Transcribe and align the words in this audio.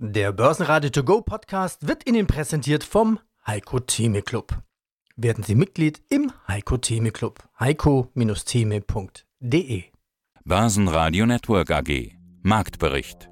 Der 0.00 0.30
Börsenradio 0.30 0.90
To 0.90 1.02
Go 1.02 1.22
Podcast 1.22 1.88
wird 1.88 2.08
Ihnen 2.08 2.28
präsentiert 2.28 2.84
vom 2.84 3.18
Heiko 3.44 3.80
Theme 3.80 4.22
Club. 4.22 4.56
Werden 5.16 5.42
Sie 5.42 5.56
Mitglied 5.56 6.00
im 6.08 6.30
Heiko 6.46 6.76
Theme 6.76 7.10
Club. 7.10 7.42
heiko-theme.de 7.58 9.82
Börsenradio 10.44 11.26
Network 11.26 11.72
AG 11.72 12.12
Marktbericht 12.42 13.28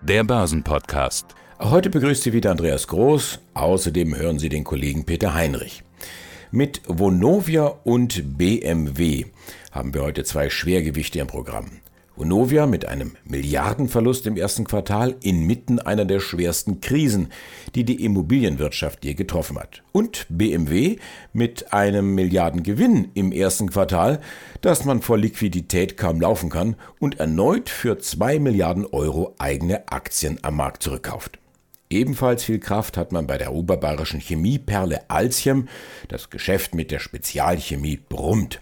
Der 0.00 0.24
Börsenpodcast 0.24 1.34
Heute 1.58 1.90
begrüßt 1.90 2.22
Sie 2.22 2.32
wieder 2.32 2.52
Andreas 2.52 2.86
Groß. 2.86 3.40
Außerdem 3.52 4.16
hören 4.16 4.38
Sie 4.38 4.48
den 4.48 4.64
Kollegen 4.64 5.04
Peter 5.04 5.34
Heinrich. 5.34 5.82
Mit 6.50 6.80
Vonovia 6.86 7.66
und 7.84 8.38
BMW 8.38 9.26
haben 9.70 9.92
wir 9.92 10.00
heute 10.00 10.24
zwei 10.24 10.48
Schwergewichte 10.48 11.18
im 11.18 11.26
Programm. 11.26 11.82
Vonovia 12.20 12.66
mit 12.66 12.84
einem 12.84 13.16
Milliardenverlust 13.24 14.26
im 14.26 14.36
ersten 14.36 14.64
Quartal 14.64 15.16
inmitten 15.22 15.78
einer 15.78 16.04
der 16.04 16.20
schwersten 16.20 16.82
Krisen, 16.82 17.32
die 17.74 17.84
die 17.84 18.04
Immobilienwirtschaft 18.04 19.06
je 19.06 19.14
getroffen 19.14 19.58
hat. 19.58 19.82
Und 19.92 20.26
BMW 20.28 20.98
mit 21.32 21.72
einem 21.72 22.14
Milliardengewinn 22.14 23.08
im 23.14 23.32
ersten 23.32 23.70
Quartal, 23.70 24.20
das 24.60 24.84
man 24.84 25.00
vor 25.00 25.16
Liquidität 25.16 25.96
kaum 25.96 26.20
laufen 26.20 26.50
kann 26.50 26.76
und 26.98 27.18
erneut 27.18 27.70
für 27.70 27.98
zwei 27.98 28.38
Milliarden 28.38 28.84
Euro 28.84 29.34
eigene 29.38 29.90
Aktien 29.90 30.38
am 30.42 30.56
Markt 30.56 30.82
zurückkauft. 30.82 31.38
Ebenfalls 31.88 32.44
viel 32.44 32.60
Kraft 32.60 32.98
hat 32.98 33.12
man 33.12 33.26
bei 33.26 33.38
der 33.38 33.54
oberbayerischen 33.54 34.20
Chemieperle 34.20 35.08
Alzchem. 35.08 35.68
Das 36.08 36.28
Geschäft 36.28 36.74
mit 36.74 36.90
der 36.90 36.98
Spezialchemie 36.98 37.96
brummt. 37.96 38.60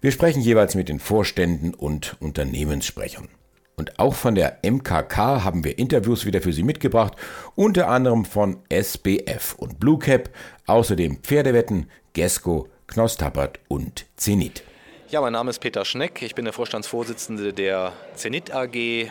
Wir 0.00 0.12
sprechen 0.12 0.40
jeweils 0.40 0.76
mit 0.76 0.88
den 0.88 1.00
Vorständen 1.00 1.74
und 1.74 2.16
Unternehmenssprechern. 2.20 3.28
Und 3.74 3.98
auch 3.98 4.14
von 4.14 4.36
der 4.36 4.58
MKK 4.62 5.44
haben 5.44 5.64
wir 5.64 5.76
Interviews 5.78 6.24
wieder 6.24 6.40
für 6.40 6.52
Sie 6.52 6.62
mitgebracht, 6.62 7.14
unter 7.56 7.88
anderem 7.88 8.24
von 8.24 8.58
SBF 8.68 9.54
und 9.56 9.80
Blue 9.80 9.98
Cap, 9.98 10.30
außerdem 10.66 11.18
Pferdewetten, 11.22 11.90
Gesco, 12.12 12.68
Knoss 12.86 13.16
Tappert 13.16 13.58
und 13.66 14.06
Zenit. 14.16 14.62
Ja, 15.10 15.20
mein 15.20 15.32
Name 15.32 15.50
ist 15.50 15.58
Peter 15.58 15.84
Schneck, 15.84 16.22
ich 16.22 16.34
bin 16.34 16.44
der 16.44 16.54
Vorstandsvorsitzende 16.54 17.52
der 17.52 17.92
Zenit 18.14 18.54
AG. 18.54 19.10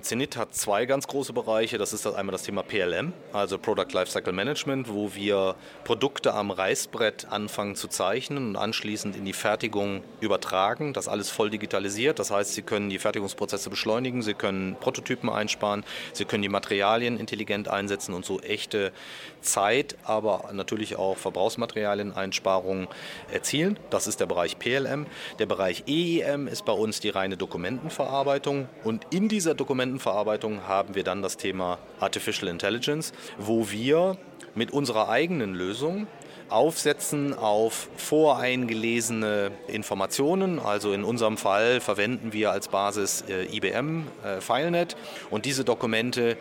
Zenit 0.00 0.36
hat 0.36 0.54
zwei 0.54 0.86
ganz 0.86 1.08
große 1.08 1.32
Bereiche. 1.32 1.78
Das 1.78 1.92
ist 1.92 2.06
einmal 2.06 2.32
das 2.32 2.44
Thema 2.44 2.62
PLM, 2.62 3.12
also 3.32 3.58
Product 3.58 3.92
Lifecycle 3.92 4.32
Management, 4.32 4.88
wo 4.88 5.14
wir 5.14 5.56
Produkte 5.84 6.32
am 6.34 6.50
Reißbrett 6.50 7.26
anfangen 7.30 7.74
zu 7.74 7.88
zeichnen 7.88 8.48
und 8.48 8.56
anschließend 8.56 9.16
in 9.16 9.24
die 9.24 9.32
Fertigung 9.32 10.04
übertragen. 10.20 10.92
Das 10.92 11.08
alles 11.08 11.30
voll 11.30 11.50
digitalisiert. 11.50 12.18
Das 12.18 12.30
heißt, 12.30 12.54
Sie 12.54 12.62
können 12.62 12.88
die 12.88 12.98
Fertigungsprozesse 12.98 13.68
beschleunigen, 13.68 14.22
Sie 14.22 14.34
können 14.34 14.76
Prototypen 14.76 15.28
einsparen, 15.28 15.84
Sie 16.12 16.24
können 16.24 16.42
die 16.42 16.48
Materialien 16.48 17.18
intelligent 17.18 17.68
einsetzen 17.68 18.14
und 18.14 18.24
so 18.24 18.40
echte 18.40 18.92
Zeit, 19.40 19.96
aber 20.04 20.50
natürlich 20.52 20.96
auch 20.96 21.16
Verbrauchsmaterialieneinsparungen 21.16 22.86
erzielen. 23.32 23.78
Das 23.90 24.06
ist 24.06 24.20
der 24.20 24.26
Bereich 24.26 24.58
PLM. 24.58 25.06
Der 25.38 25.46
Bereich 25.46 25.84
EIM 25.88 26.46
ist 26.46 26.64
bei 26.64 26.72
uns 26.72 27.00
die 27.00 27.10
reine 27.10 27.36
Dokumentenverarbeitung 27.36 28.68
und 28.84 29.06
in 29.10 29.28
dieser 29.28 29.54
Dokumentenverarbeitung 29.54 29.95
Datenverarbeitung 29.96 30.68
haben 30.68 30.94
wir 30.94 31.04
dann 31.04 31.22
das 31.22 31.38
Thema 31.38 31.78
Artificial 32.00 32.48
Intelligence, 32.48 33.12
wo 33.38 33.70
wir 33.70 34.18
mit 34.54 34.70
unserer 34.70 35.08
eigenen 35.08 35.54
Lösung 35.54 36.06
aufsetzen 36.50 37.32
auf 37.32 37.88
voreingelesene 37.96 39.52
Informationen. 39.68 40.58
Also 40.58 40.92
in 40.92 41.02
unserem 41.02 41.38
Fall 41.38 41.80
verwenden 41.80 42.34
wir 42.34 42.50
als 42.50 42.68
Basis 42.68 43.24
äh, 43.28 43.46
IBM 43.56 44.06
äh, 44.22 44.40
FileNet 44.40 44.96
und 45.30 45.46
diese 45.46 45.64
Dokumente 45.64 46.36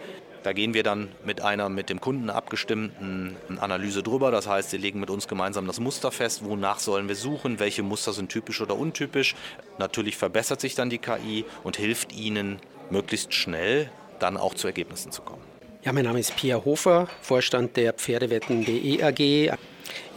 da 0.45 0.53
gehen 0.53 0.75
wir 0.75 0.83
dann 0.83 1.09
mit 1.25 1.41
einer 1.41 1.69
mit 1.69 1.89
dem 1.89 1.99
Kunden 1.99 2.29
abgestimmten 2.29 3.35
Analyse 3.59 4.03
drüber. 4.03 4.29
Das 4.29 4.45
heißt, 4.45 4.69
sie 4.69 4.77
legen 4.77 4.99
mit 4.99 5.09
uns 5.09 5.27
gemeinsam 5.27 5.65
das 5.65 5.79
Muster 5.79 6.11
fest, 6.11 6.45
wonach 6.45 6.77
sollen 6.77 7.07
wir 7.07 7.15
suchen, 7.15 7.57
welche 7.57 7.81
Muster 7.81 8.13
sind 8.13 8.29
typisch 8.29 8.61
oder 8.61 8.77
untypisch. 8.77 9.33
Natürlich 9.79 10.17
verbessert 10.17 10.61
sich 10.61 10.75
dann 10.75 10.91
die 10.91 10.99
KI 10.99 11.45
und 11.63 11.77
hilft 11.77 12.13
ihnen 12.13 12.59
möglichst 12.89 13.33
schnell 13.33 13.89
dann 14.19 14.37
auch 14.37 14.53
zu 14.53 14.67
Ergebnissen 14.67 15.11
zu 15.11 15.21
kommen. 15.21 15.41
Ja, 15.83 15.93
mein 15.93 16.05
Name 16.05 16.19
ist 16.19 16.35
Pia 16.35 16.65
Hofer, 16.65 17.07
Vorstand 17.21 17.77
der 17.77 17.93
Pferdewetten.de 17.93 19.03
AG. 19.03 19.55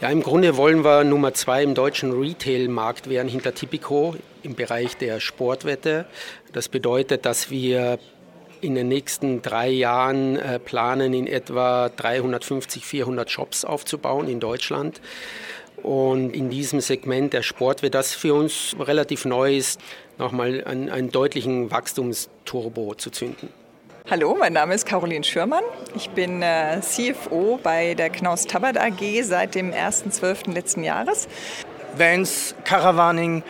Ja, 0.01 0.09
im 0.09 0.23
Grunde 0.23 0.57
wollen 0.57 0.83
wir 0.83 1.03
Nummer 1.03 1.35
zwei 1.35 1.61
im 1.61 1.75
deutschen 1.75 2.11
Retail-Markt 2.11 3.07
werden 3.07 3.27
hinter 3.27 3.53
Tipico 3.53 4.15
im 4.41 4.55
Bereich 4.55 4.97
der 4.97 5.19
Sportwette. 5.19 6.05
Das 6.53 6.69
bedeutet, 6.69 7.25
dass 7.25 7.51
wir 7.51 7.99
in 8.61 8.75
den 8.75 8.87
nächsten 8.87 9.41
drei 9.41 9.69
Jahren 9.69 10.37
äh, 10.37 10.59
planen, 10.59 11.13
in 11.13 11.27
etwa 11.27 11.89
350, 11.89 12.85
400 12.85 13.29
Shops 13.29 13.63
aufzubauen 13.63 14.27
in 14.27 14.39
Deutschland. 14.39 15.01
Und 15.83 16.31
in 16.35 16.49
diesem 16.49 16.81
Segment 16.81 17.33
der 17.33 17.43
Sport 17.43 17.83
wird 17.83 17.93
das 17.93 18.13
für 18.13 18.33
uns 18.33 18.75
relativ 18.79 19.25
neu 19.25 19.55
ist, 19.55 19.79
nochmal 20.19 20.63
einen, 20.65 20.89
einen 20.89 21.11
deutlichen 21.11 21.71
Wachstumsturbo 21.71 22.93
zu 22.95 23.09
zünden. 23.09 23.49
Hallo, 24.09 24.35
mein 24.37 24.53
Name 24.53 24.73
ist 24.73 24.85
Caroline 24.85 25.23
Schürmann. 25.23 25.63
Ich 25.95 26.09
bin 26.09 26.41
äh, 26.41 26.81
CFO 26.81 27.59
bei 27.61 27.93
der 27.93 28.09
Knaus 28.09 28.45
Tabbert 28.45 28.77
AG 28.77 29.23
seit 29.23 29.55
dem 29.55 29.71
1.12. 29.71 30.51
letzten 30.51 30.83
Jahres. 30.83 31.27
Vans, 31.95 32.55
Caravaning, 32.65 33.43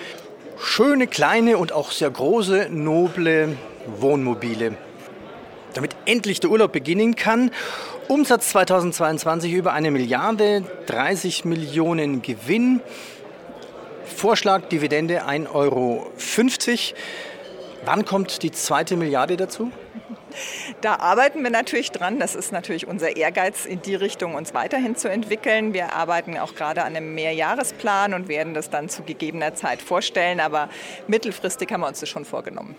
schöne 0.58 1.08
kleine 1.08 1.58
und 1.58 1.72
auch 1.72 1.92
sehr 1.92 2.10
große, 2.10 2.68
noble 2.70 3.58
Wohnmobile. 4.00 4.76
Damit 5.74 5.96
endlich 6.06 6.40
der 6.40 6.50
Urlaub 6.50 6.72
beginnen 6.72 7.16
kann 7.16 7.52
Umsatz 8.10 8.50
2022 8.50 9.54
über 9.54 9.74
eine 9.74 9.92
Milliarde, 9.92 10.64
30 10.88 11.46
Millionen 11.46 12.24
Gewinn. 12.24 12.82
Vorschlag 14.10 14.68
Dividende 14.70 15.26
1,50 15.26 15.54
Euro. 15.54 16.12
Wann 17.86 18.06
kommt 18.06 18.44
die 18.44 18.52
zweite 18.52 18.98
Milliarde 18.98 19.38
dazu? 19.38 19.72
Da 20.82 20.96
arbeiten 20.96 21.44
wir 21.44 21.50
natürlich 21.50 21.92
dran. 21.92 22.20
Das 22.20 22.36
ist 22.36 22.52
natürlich 22.52 22.88
unser 22.88 23.16
Ehrgeiz, 23.16 23.66
in 23.66 23.82
die 23.82 23.96
Richtung 23.96 24.36
uns 24.36 24.54
weiterhin 24.54 24.96
zu 24.96 25.10
entwickeln. 25.10 25.74
Wir 25.74 25.94
arbeiten 25.94 26.38
auch 26.38 26.56
gerade 26.56 26.84
an 26.84 26.96
einem 26.96 27.16
Mehrjahresplan 27.16 28.14
und 28.14 28.28
werden 28.28 28.54
das 28.54 28.70
dann 28.70 28.90
zu 28.90 29.04
gegebener 29.04 29.56
Zeit 29.56 29.82
vorstellen. 29.82 30.40
Aber 30.40 30.70
mittelfristig 31.08 31.72
haben 31.72 31.82
wir 31.82 31.88
uns 31.88 32.00
das 32.00 32.10
schon 32.10 32.26
vorgenommen. 32.26 32.76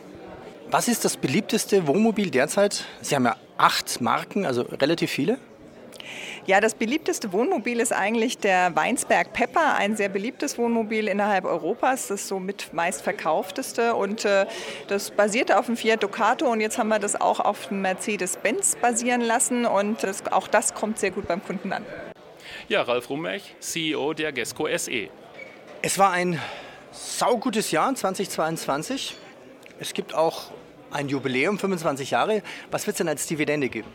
Was 0.71 0.87
ist 0.87 1.05
das 1.05 1.17
beliebteste 1.17 1.87
Wohnmobil 1.87 2.31
derzeit? 2.31 2.85
Sie 3.01 3.17
haben 3.17 3.25
ja 3.25 3.37
acht 3.59 4.01
Marken, 4.01 4.47
also 4.47 4.63
relativ 4.63 5.11
viele. 5.11 5.39
Ja, 6.47 6.60
das 6.60 6.75
beliebteste 6.75 7.32
Wohnmobil 7.32 7.81
ist 7.81 7.93
eigentlich 7.93 8.38
der 8.38 8.75
Weinsberg 8.75 9.32
Pepper, 9.32 9.75
ein 9.75 9.97
sehr 9.97 10.09
beliebtes 10.09 10.59
Wohnmobil 10.59 11.09
innerhalb 11.09 11.44
Europas. 11.44 12.09
Das 12.09 12.22
ist 12.22 12.28
somit 12.28 12.72
meistverkaufteste 12.72 13.94
und 13.94 14.25
äh, 14.25 14.47
das 14.88 15.10
basierte 15.10 15.59
auf 15.59 15.66
dem 15.66 15.76
Fiat 15.76 16.03
Ducato 16.03 16.50
und 16.50 16.60
jetzt 16.60 16.78
haben 16.78 16.88
wir 16.88 16.98
das 16.98 17.21
auch 17.21 17.41
auf 17.41 17.69
dem 17.69 17.82
Mercedes-Benz 17.82 18.76
basieren 18.76 19.21
lassen 19.21 19.66
und 19.66 20.03
das, 20.03 20.26
auch 20.32 20.48
das 20.48 20.75
kommt 20.75 20.98
sehr 20.98 21.10
gut 21.10 21.28
beim 21.28 21.44
Kunden 21.44 21.72
an. 21.72 21.84
Ja, 22.69 22.82
Ralf 22.82 23.10
Rummech, 23.10 23.54
CEO 23.60 24.15
der 24.15 24.32
Gesco 24.32 24.66
SE. 24.77 25.09
Es 25.82 25.98
war 25.98 26.10
ein 26.12 26.41
saugutes 26.92 27.71
Jahr 27.71 27.94
2022. 27.94 29.16
Es 29.78 29.94
gibt 29.94 30.15
auch 30.15 30.50
ein 30.91 31.09
Jubiläum, 31.09 31.59
25 31.59 32.10
Jahre. 32.10 32.42
Was 32.71 32.87
wird 32.87 32.94
es 32.94 32.98
denn 32.98 33.09
als 33.09 33.27
Dividende 33.27 33.69
geben? 33.69 33.88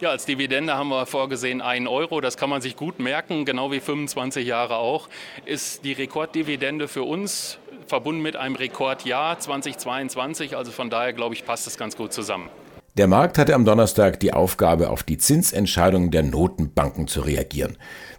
Ja, 0.00 0.10
als 0.10 0.26
Dividende 0.26 0.74
haben 0.74 0.88
wir 0.88 1.06
vorgesehen 1.06 1.60
1 1.60 1.88
Euro. 1.88 2.20
Das 2.20 2.36
kann 2.36 2.50
man 2.50 2.60
sich 2.60 2.76
gut 2.76 2.98
merken, 2.98 3.44
genau 3.44 3.70
wie 3.72 3.80
25 3.80 4.46
Jahre 4.46 4.76
auch. 4.76 5.08
Ist 5.44 5.84
die 5.84 5.92
Rekorddividende 5.92 6.88
für 6.88 7.02
uns 7.02 7.58
verbunden 7.86 8.22
mit 8.22 8.36
einem 8.36 8.56
Rekordjahr 8.56 9.38
2022. 9.38 10.56
Also 10.56 10.72
von 10.72 10.90
daher 10.90 11.12
glaube 11.12 11.34
ich, 11.34 11.44
passt 11.44 11.66
das 11.66 11.76
ganz 11.76 11.96
gut 11.96 12.12
zusammen. 12.12 12.48
Der 12.96 13.06
Markt 13.06 13.38
hatte 13.38 13.54
am 13.54 13.64
Donnerstag 13.64 14.18
die 14.18 14.32
Aufgabe, 14.32 14.90
auf 14.90 15.04
die 15.04 15.18
Zinsentscheidungen 15.18 16.10
der 16.10 16.24
Notenbanken 16.24 17.06
zu 17.06 17.20
reagieren. 17.20 17.76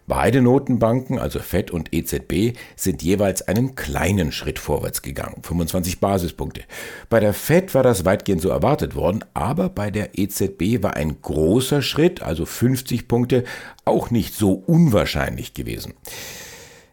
Beide 0.09 0.41
Notenbanken, 0.41 1.19
also 1.19 1.37
Fed 1.37 1.69
und 1.69 1.93
EZB, 1.93 2.57
sind 2.75 3.03
jeweils 3.03 3.47
einen 3.47 3.75
kleinen 3.75 4.31
Schritt 4.31 4.57
vorwärts 4.57 5.03
gegangen, 5.03 5.43
25 5.43 5.99
Basispunkte. 5.99 6.63
Bei 7.11 7.19
der 7.19 7.35
Fed 7.35 7.75
war 7.75 7.83
das 7.83 8.05
weitgehend 8.05 8.41
so 8.41 8.49
erwartet 8.49 8.95
worden, 8.95 9.23
aber 9.35 9.69
bei 9.69 9.91
der 9.91 10.17
EZB 10.17 10.81
war 10.81 10.95
ein 10.95 11.21
großer 11.21 11.83
Schritt, 11.83 12.23
also 12.23 12.47
50 12.47 13.07
Punkte, 13.07 13.43
auch 13.85 14.09
nicht 14.09 14.33
so 14.33 14.53
unwahrscheinlich 14.53 15.53
gewesen. 15.53 15.93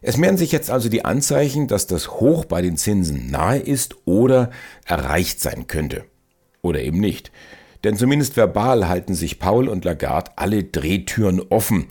Es 0.03 0.17
mehren 0.17 0.37
sich 0.37 0.51
jetzt 0.51 0.69
also 0.69 0.87
die 0.87 1.03
Anzeichen, 1.03 1.67
dass 1.67 1.87
das 1.87 2.11
Hoch 2.19 2.45
bei 2.45 2.61
den 2.61 2.77
Zinsen 2.77 3.31
nahe 3.31 3.57
ist 3.57 3.95
oder 4.05 4.51
erreicht 4.85 5.41
sein 5.41 5.65
könnte. 5.65 6.03
Oder 6.61 6.81
eben 6.81 6.99
nicht. 6.99 7.31
Denn 7.83 7.97
zumindest 7.97 8.37
verbal 8.37 8.87
halten 8.87 9.15
sich 9.15 9.39
Paul 9.39 9.69
und 9.69 9.85
Lagarde 9.85 10.33
alle 10.35 10.63
Drehtüren 10.63 11.41
offen. 11.49 11.87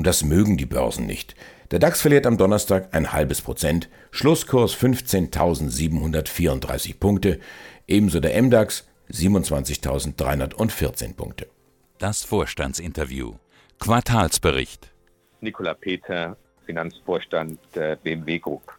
Und 0.00 0.06
das 0.06 0.24
mögen 0.24 0.56
die 0.56 0.64
Börsen 0.64 1.04
nicht. 1.04 1.34
Der 1.72 1.78
DAX 1.78 2.00
verliert 2.00 2.24
am 2.24 2.38
Donnerstag 2.38 2.94
ein 2.94 3.12
halbes 3.12 3.42
Prozent, 3.42 3.90
Schlusskurs 4.10 4.74
15.734 4.74 6.98
Punkte, 6.98 7.38
ebenso 7.86 8.18
der 8.18 8.42
MDAX 8.42 8.88
27.314 9.12 11.14
Punkte. 11.14 11.48
Das 11.98 12.24
Vorstandsinterview. 12.24 13.34
Quartalsbericht. 13.78 14.90
Nikola 15.42 15.74
Peter, 15.74 16.38
Finanzvorstand 16.64 17.60
der 17.74 17.96
BMW 17.96 18.38
Group. 18.38 18.72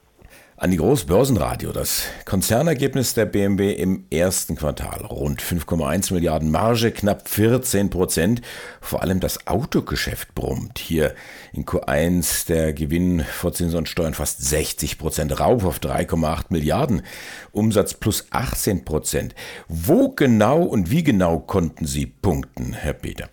An 0.61 0.69
die 0.69 0.77
Großbörsenradio. 0.77 1.71
Das 1.71 2.03
Konzernergebnis 2.23 3.15
der 3.15 3.25
BMW 3.25 3.73
im 3.73 4.05
ersten 4.11 4.55
Quartal. 4.55 5.03
Rund 5.05 5.41
5,1 5.41 6.13
Milliarden 6.13 6.51
Marge, 6.51 6.91
knapp 6.91 7.27
14 7.27 7.89
Prozent. 7.89 8.43
Vor 8.79 9.01
allem 9.01 9.19
das 9.19 9.47
Autogeschäft 9.47 10.35
brummt. 10.35 10.77
Hier 10.77 11.15
in 11.51 11.65
Q1 11.65 12.45
der 12.45 12.73
Gewinn 12.73 13.21
vor 13.21 13.53
Zinsen 13.53 13.79
und 13.79 13.89
Steuern 13.89 14.13
fast 14.13 14.47
60 14.47 14.99
Prozent. 14.99 15.39
Raub 15.39 15.65
auf 15.65 15.79
3,8 15.79 16.45
Milliarden. 16.49 17.01
Umsatz 17.51 17.95
plus 17.95 18.27
18 18.29 18.85
Prozent. 18.85 19.33
Wo 19.67 20.09
genau 20.09 20.61
und 20.61 20.91
wie 20.91 21.01
genau 21.01 21.39
konnten 21.39 21.87
Sie 21.87 22.05
punkten, 22.05 22.73
Herr 22.73 22.93
Peter? 22.93 23.31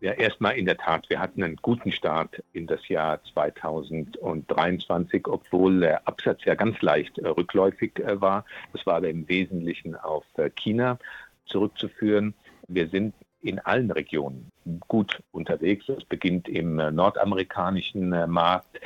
Ja, 0.00 0.12
erstmal 0.12 0.56
in 0.56 0.64
der 0.64 0.78
Tat, 0.78 1.10
wir 1.10 1.20
hatten 1.20 1.42
einen 1.42 1.56
guten 1.56 1.92
Start 1.92 2.42
in 2.54 2.66
das 2.66 2.88
Jahr 2.88 3.22
2023, 3.34 5.28
obwohl 5.28 5.80
der 5.80 6.08
Absatz 6.08 6.42
ja 6.46 6.54
ganz 6.54 6.80
leicht 6.80 7.18
äh, 7.18 7.28
rückläufig 7.28 7.98
äh, 7.98 8.18
war. 8.18 8.46
Das 8.72 8.86
war 8.86 8.94
aber 8.94 9.10
im 9.10 9.28
Wesentlichen 9.28 9.94
auf 9.96 10.24
äh, 10.38 10.48
China 10.48 10.98
zurückzuführen. 11.44 12.32
Wir 12.66 12.88
sind 12.88 13.14
in 13.42 13.58
allen 13.58 13.90
Regionen 13.90 14.50
gut 14.88 15.22
unterwegs. 15.32 15.86
Es 15.90 16.04
beginnt 16.04 16.48
im 16.48 16.76
nordamerikanischen 16.76 18.10
Markt. 18.30 18.80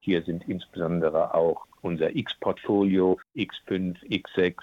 Hier 0.00 0.22
sind 0.22 0.48
insbesondere 0.48 1.34
auch 1.34 1.66
unser 1.82 2.14
X-Portfolio, 2.14 3.18
X5, 3.34 3.96
X6, 4.04 4.54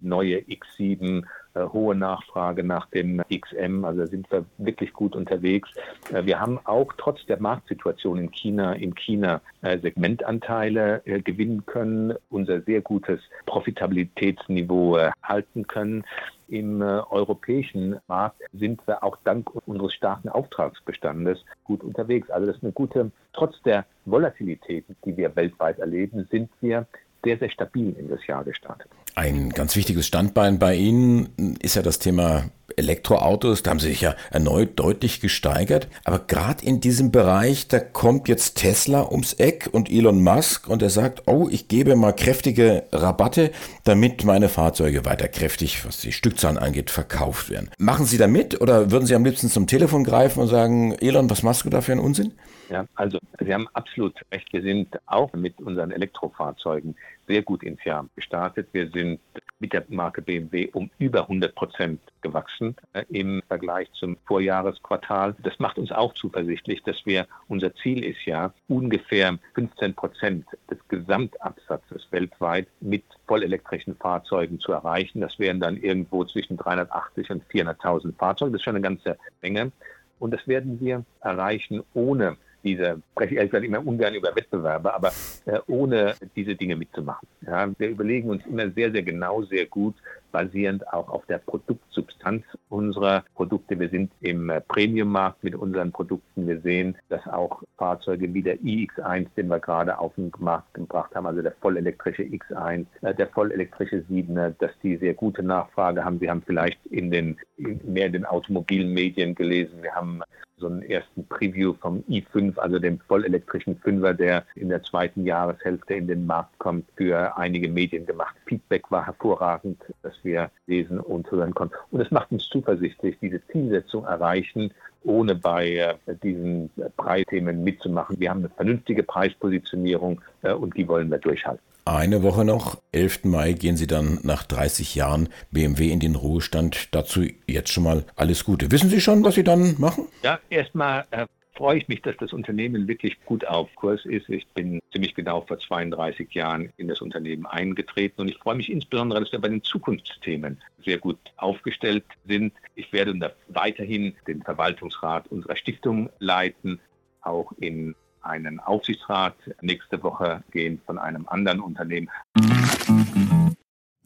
neue 0.00 0.38
X7, 0.38 1.22
äh, 1.22 1.26
hohe 1.54 1.94
Nachfrage 1.94 2.64
nach 2.64 2.86
dem 2.86 3.22
XM. 3.30 3.84
Also 3.84 4.06
sind 4.06 4.30
wir 4.30 4.44
wirklich 4.58 4.92
gut 4.92 5.14
unterwegs. 5.16 5.68
Äh, 6.12 6.24
wir 6.24 6.40
haben 6.40 6.58
auch 6.64 6.92
trotz 6.96 7.24
der 7.26 7.40
Marktsituation 7.40 8.18
in 8.18 8.30
China, 8.30 8.72
in 8.72 8.94
China 8.94 9.40
äh, 9.62 9.78
Segmentanteile 9.78 11.02
äh, 11.04 11.20
gewinnen 11.20 11.64
können, 11.66 12.14
unser 12.30 12.60
sehr 12.62 12.80
gutes 12.80 13.20
Profitabilitätsniveau 13.46 14.96
äh, 14.96 15.10
halten 15.22 15.66
können. 15.66 16.04
Im 16.48 16.82
äh, 16.82 16.84
europäischen 16.84 17.98
Markt 18.08 18.42
sind 18.52 18.86
wir 18.86 19.02
auch 19.02 19.16
dank 19.24 19.50
unseres 19.66 19.94
starken 19.94 20.28
Auftragsbestandes 20.28 21.42
gut 21.64 21.82
unterwegs. 21.82 22.28
Also 22.30 22.46
das 22.46 22.56
ist 22.56 22.62
eine 22.62 22.72
gute, 22.72 23.10
trotz 23.32 23.60
der 23.62 23.86
Volatilität, 24.04 24.84
die 25.04 25.16
wir 25.16 25.34
weltweit 25.34 25.78
erleben, 25.78 26.28
sind 26.30 26.50
wir 26.60 26.86
sehr, 27.24 27.38
sehr 27.38 27.50
stabil 27.50 27.94
in 27.98 28.08
das 28.08 28.26
Jahr 28.26 28.44
gestartet. 28.44 28.90
Ein 29.14 29.50
ganz 29.50 29.76
wichtiges 29.76 30.06
Standbein 30.06 30.58
bei 30.58 30.74
Ihnen 30.74 31.56
ist 31.60 31.76
ja 31.76 31.82
das 31.82 31.98
Thema 31.98 32.44
Elektroautos. 32.76 33.62
Da 33.62 33.70
haben 33.70 33.80
Sie 33.80 33.88
sich 33.88 34.00
ja 34.00 34.14
erneut 34.30 34.78
deutlich 34.78 35.20
gesteigert. 35.20 35.88
Aber 36.04 36.18
gerade 36.18 36.64
in 36.64 36.80
diesem 36.80 37.12
Bereich, 37.12 37.68
da 37.68 37.80
kommt 37.80 38.28
jetzt 38.28 38.54
Tesla 38.58 39.10
ums 39.10 39.34
Eck 39.34 39.68
und 39.72 39.90
Elon 39.90 40.22
Musk 40.22 40.68
und 40.68 40.82
er 40.82 40.90
sagt, 40.90 41.22
oh, 41.26 41.48
ich 41.50 41.68
gebe 41.68 41.96
mal 41.96 42.12
kräftige 42.12 42.84
Rabatte, 42.92 43.50
damit 43.84 44.24
meine 44.24 44.48
Fahrzeuge 44.48 45.04
weiter 45.04 45.28
kräftig, 45.28 45.84
was 45.84 46.00
die 46.00 46.12
Stückzahlen 46.12 46.58
angeht, 46.58 46.90
verkauft 46.90 47.50
werden. 47.50 47.70
Machen 47.78 48.06
Sie 48.06 48.18
da 48.18 48.26
mit 48.26 48.60
oder 48.60 48.90
würden 48.90 49.06
Sie 49.06 49.14
am 49.14 49.24
liebsten 49.24 49.48
zum 49.48 49.66
Telefon 49.66 50.04
greifen 50.04 50.40
und 50.40 50.48
sagen, 50.48 50.92
Elon, 51.00 51.30
was 51.30 51.42
machst 51.42 51.64
du 51.64 51.70
da 51.70 51.80
für 51.80 51.92
einen 51.92 52.00
Unsinn? 52.00 52.32
Ja, 52.70 52.86
also 52.94 53.18
Sie 53.38 53.52
haben 53.52 53.68
absolut 53.74 54.14
recht. 54.32 54.50
Wir 54.52 54.62
sind 54.62 54.98
auch 55.06 55.32
mit 55.34 55.58
unseren 55.58 55.90
Elektrofahrzeugen 55.90 56.96
sehr 57.28 57.42
gut 57.42 57.62
ins 57.62 57.84
Jahr 57.84 58.06
gestartet. 58.16 58.68
Wir 58.72 58.88
sind 58.90 59.20
mit 59.58 59.72
der 59.72 59.84
Marke 59.88 60.22
BMW 60.22 60.70
um 60.72 60.90
über 60.98 61.22
100 61.22 61.54
Prozent 61.54 62.00
gewachsen 62.22 62.76
äh, 62.92 63.04
im 63.08 63.42
Vergleich 63.48 63.90
zum 63.92 64.16
Vorjahresquartal. 64.26 65.34
Das 65.42 65.58
macht 65.58 65.78
uns 65.78 65.92
auch 65.92 66.14
zuversichtlich, 66.14 66.82
dass 66.82 67.04
wir, 67.04 67.26
unser 67.48 67.74
Ziel 67.74 68.04
ist 68.04 68.24
ja, 68.24 68.52
ungefähr 68.68 69.38
15 69.54 69.94
Prozent 69.94 70.46
des 70.70 70.78
Gesamtabsatzes 70.88 72.06
weltweit 72.10 72.68
mit 72.80 73.04
vollelektrischen 73.26 73.96
Fahrzeugen 73.96 74.60
zu 74.60 74.72
erreichen. 74.72 75.20
Das 75.20 75.38
wären 75.38 75.60
dann 75.60 75.76
irgendwo 75.76 76.24
zwischen 76.24 76.56
380 76.56 77.30
und 77.30 77.44
400.000 77.44 78.16
Fahrzeuge. 78.16 78.52
Das 78.52 78.60
ist 78.60 78.64
schon 78.64 78.76
eine 78.76 78.82
ganze 78.82 79.18
Menge. 79.42 79.72
Und 80.18 80.32
das 80.32 80.46
werden 80.46 80.80
wir 80.80 81.04
erreichen, 81.20 81.82
ohne 81.94 82.36
diese, 82.64 83.00
spreche 83.12 83.32
ich 83.32 83.36
ehrlich 83.38 83.50
gesagt 83.50 83.66
immer 83.66 83.86
ungern 83.86 84.14
über 84.14 84.34
Wettbewerbe, 84.34 84.94
aber 84.94 85.12
äh, 85.46 85.58
ohne 85.66 86.14
diese 86.36 86.54
Dinge 86.54 86.76
mitzumachen. 86.76 87.28
Ja, 87.42 87.68
wir 87.78 87.88
überlegen 87.88 88.30
uns 88.30 88.44
immer 88.46 88.70
sehr, 88.70 88.92
sehr 88.92 89.02
genau, 89.02 89.42
sehr 89.42 89.66
gut, 89.66 89.94
basierend 90.32 90.90
auch 90.92 91.08
auf 91.08 91.24
der 91.26 91.38
Produktsubstanz 91.38 92.42
unserer 92.68 93.24
Produkte. 93.34 93.78
Wir 93.78 93.90
sind 93.90 94.10
im 94.20 94.50
äh, 94.50 94.60
Premium-Markt 94.60 95.44
mit 95.44 95.54
unseren 95.54 95.92
Produkten. 95.92 96.48
Wir 96.48 96.60
sehen, 96.60 96.96
dass 97.08 97.26
auch 97.26 97.62
Fahrzeuge 97.76 98.32
wie 98.34 98.42
der 98.42 98.58
iX1, 98.60 99.28
den 99.36 99.48
wir 99.48 99.60
gerade 99.60 99.98
auf 99.98 100.14
den 100.16 100.32
Markt 100.38 100.74
gebracht 100.74 101.14
haben, 101.14 101.26
also 101.26 101.42
der 101.42 101.52
vollelektrische 101.60 102.22
X1, 102.22 102.86
äh, 103.02 103.14
der 103.14 103.28
vollelektrische 103.28 104.04
7er, 104.10 104.54
dass 104.58 104.72
die 104.82 104.96
sehr 104.96 105.14
gute 105.14 105.42
Nachfrage 105.42 106.04
haben. 106.04 106.18
Sie 106.18 106.30
haben 106.30 106.42
vielleicht 106.44 106.84
in 106.86 107.10
den, 107.10 107.36
mehr 107.56 108.06
in 108.06 108.12
den 108.12 108.24
automobilen 108.24 108.92
Medien 108.92 109.34
gelesen. 109.34 109.82
Wir 109.82 109.94
haben 109.94 110.22
so 110.62 110.68
einen 110.68 110.82
ersten 110.82 111.26
Preview 111.26 111.74
vom 111.74 112.02
i5, 112.08 112.58
also 112.58 112.78
dem 112.78 112.98
vollelektrischen 113.00 113.76
Fünfer, 113.76 114.14
der 114.14 114.44
in 114.54 114.70
der 114.70 114.82
zweiten 114.82 115.26
Jahreshälfte 115.26 115.94
in 115.94 116.06
den 116.06 116.26
Markt 116.26 116.58
kommt, 116.58 116.86
für 116.96 117.36
einige 117.36 117.68
Medien 117.68 118.06
gemacht. 118.06 118.34
Feedback 118.46 118.90
war 118.90 119.04
hervorragend, 119.04 119.82
das 120.02 120.14
wir 120.22 120.50
lesen 120.66 120.98
und 120.98 121.30
hören 121.30 121.54
konnten. 121.54 121.74
Und 121.90 122.00
es 122.00 122.10
macht 122.10 122.32
uns 122.32 122.48
zuversichtlich, 122.48 123.16
diese 123.20 123.44
Zielsetzung 123.48 124.04
erreichen, 124.04 124.72
ohne 125.04 125.34
bei 125.34 125.74
äh, 125.74 126.14
diesen 126.22 126.70
Preisthemen 126.96 127.64
mitzumachen. 127.64 128.18
Wir 128.20 128.30
haben 128.30 128.40
eine 128.40 128.50
vernünftige 128.50 129.02
Preispositionierung 129.02 130.20
äh, 130.42 130.52
und 130.52 130.76
die 130.76 130.86
wollen 130.86 131.10
wir 131.10 131.18
durchhalten. 131.18 131.71
Eine 131.84 132.22
Woche 132.22 132.44
noch, 132.44 132.80
11. 132.92 133.24
Mai, 133.24 133.54
gehen 133.54 133.76
Sie 133.76 133.88
dann 133.88 134.20
nach 134.22 134.44
30 134.44 134.94
Jahren 134.94 135.28
BMW 135.50 135.90
in 135.90 135.98
den 135.98 136.14
Ruhestand. 136.14 136.94
Dazu 136.94 137.24
jetzt 137.48 137.72
schon 137.72 137.82
mal 137.82 138.04
alles 138.14 138.44
Gute. 138.44 138.70
Wissen 138.70 138.88
Sie 138.88 139.00
schon, 139.00 139.24
was 139.24 139.34
Sie 139.34 139.42
dann 139.42 139.74
machen? 139.80 140.06
Ja, 140.22 140.38
erstmal 140.48 141.06
äh, 141.10 141.26
freue 141.56 141.78
ich 141.78 141.88
mich, 141.88 142.00
dass 142.02 142.16
das 142.18 142.32
Unternehmen 142.32 142.86
wirklich 142.86 143.16
gut 143.24 143.44
auf 143.46 143.68
Kurs 143.74 144.04
ist. 144.04 144.28
Ich 144.28 144.46
bin 144.48 144.80
ziemlich 144.92 145.14
genau 145.16 145.40
vor 145.40 145.58
32 145.58 146.32
Jahren 146.32 146.72
in 146.76 146.86
das 146.86 147.00
Unternehmen 147.00 147.46
eingetreten 147.46 148.20
und 148.20 148.28
ich 148.28 148.38
freue 148.38 148.54
mich 148.54 148.70
insbesondere, 148.70 149.20
dass 149.20 149.32
wir 149.32 149.40
bei 149.40 149.48
den 149.48 149.64
Zukunftsthemen 149.64 150.62
sehr 150.84 150.98
gut 150.98 151.18
aufgestellt 151.36 152.04
sind. 152.26 152.52
Ich 152.76 152.92
werde 152.92 153.34
weiterhin 153.48 154.14
den 154.28 154.42
Verwaltungsrat 154.42 155.26
unserer 155.28 155.56
Stiftung 155.56 156.10
leiten, 156.20 156.78
auch 157.22 157.50
in 157.58 157.96
einen 158.22 158.60
Aufsichtsrat 158.60 159.34
nächste 159.60 160.02
Woche 160.02 160.42
gehen 160.50 160.80
von 160.86 160.98
einem 160.98 161.26
anderen 161.28 161.60
Unternehmen. 161.60 162.08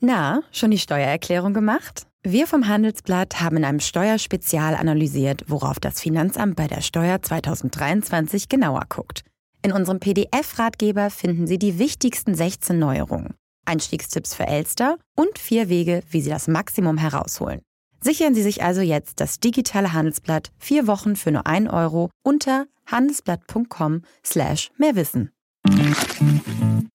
Na, 0.00 0.42
schon 0.52 0.70
die 0.70 0.78
Steuererklärung 0.78 1.54
gemacht? 1.54 2.06
Wir 2.22 2.46
vom 2.46 2.68
Handelsblatt 2.68 3.40
haben 3.40 3.56
in 3.56 3.64
einem 3.64 3.80
Steuerspezial 3.80 4.74
analysiert, 4.74 5.44
worauf 5.46 5.78
das 5.78 6.00
Finanzamt 6.00 6.56
bei 6.56 6.66
der 6.66 6.80
Steuer 6.80 7.22
2023 7.22 8.48
genauer 8.48 8.82
guckt. 8.88 9.22
In 9.62 9.72
unserem 9.72 10.00
PDF-Ratgeber 10.00 11.10
finden 11.10 11.46
Sie 11.46 11.58
die 11.58 11.78
wichtigsten 11.78 12.34
16 12.34 12.78
Neuerungen, 12.78 13.34
Einstiegstipps 13.64 14.34
für 14.34 14.46
Elster 14.46 14.98
und 15.16 15.38
vier 15.38 15.68
Wege, 15.68 16.02
wie 16.10 16.20
Sie 16.20 16.30
das 16.30 16.46
Maximum 16.46 16.98
herausholen. 16.98 17.62
Sichern 18.06 18.36
Sie 18.36 18.42
sich 18.42 18.62
also 18.62 18.82
jetzt 18.82 19.18
das 19.20 19.40
digitale 19.40 19.92
Handelsblatt 19.92 20.52
vier 20.58 20.86
Wochen 20.86 21.16
für 21.16 21.32
nur 21.32 21.44
1 21.44 21.68
Euro 21.70 22.08
unter 22.22 22.66
handelsblatt.com 22.86 24.02
slash 24.24 24.70
mehrwissen. 24.78 25.32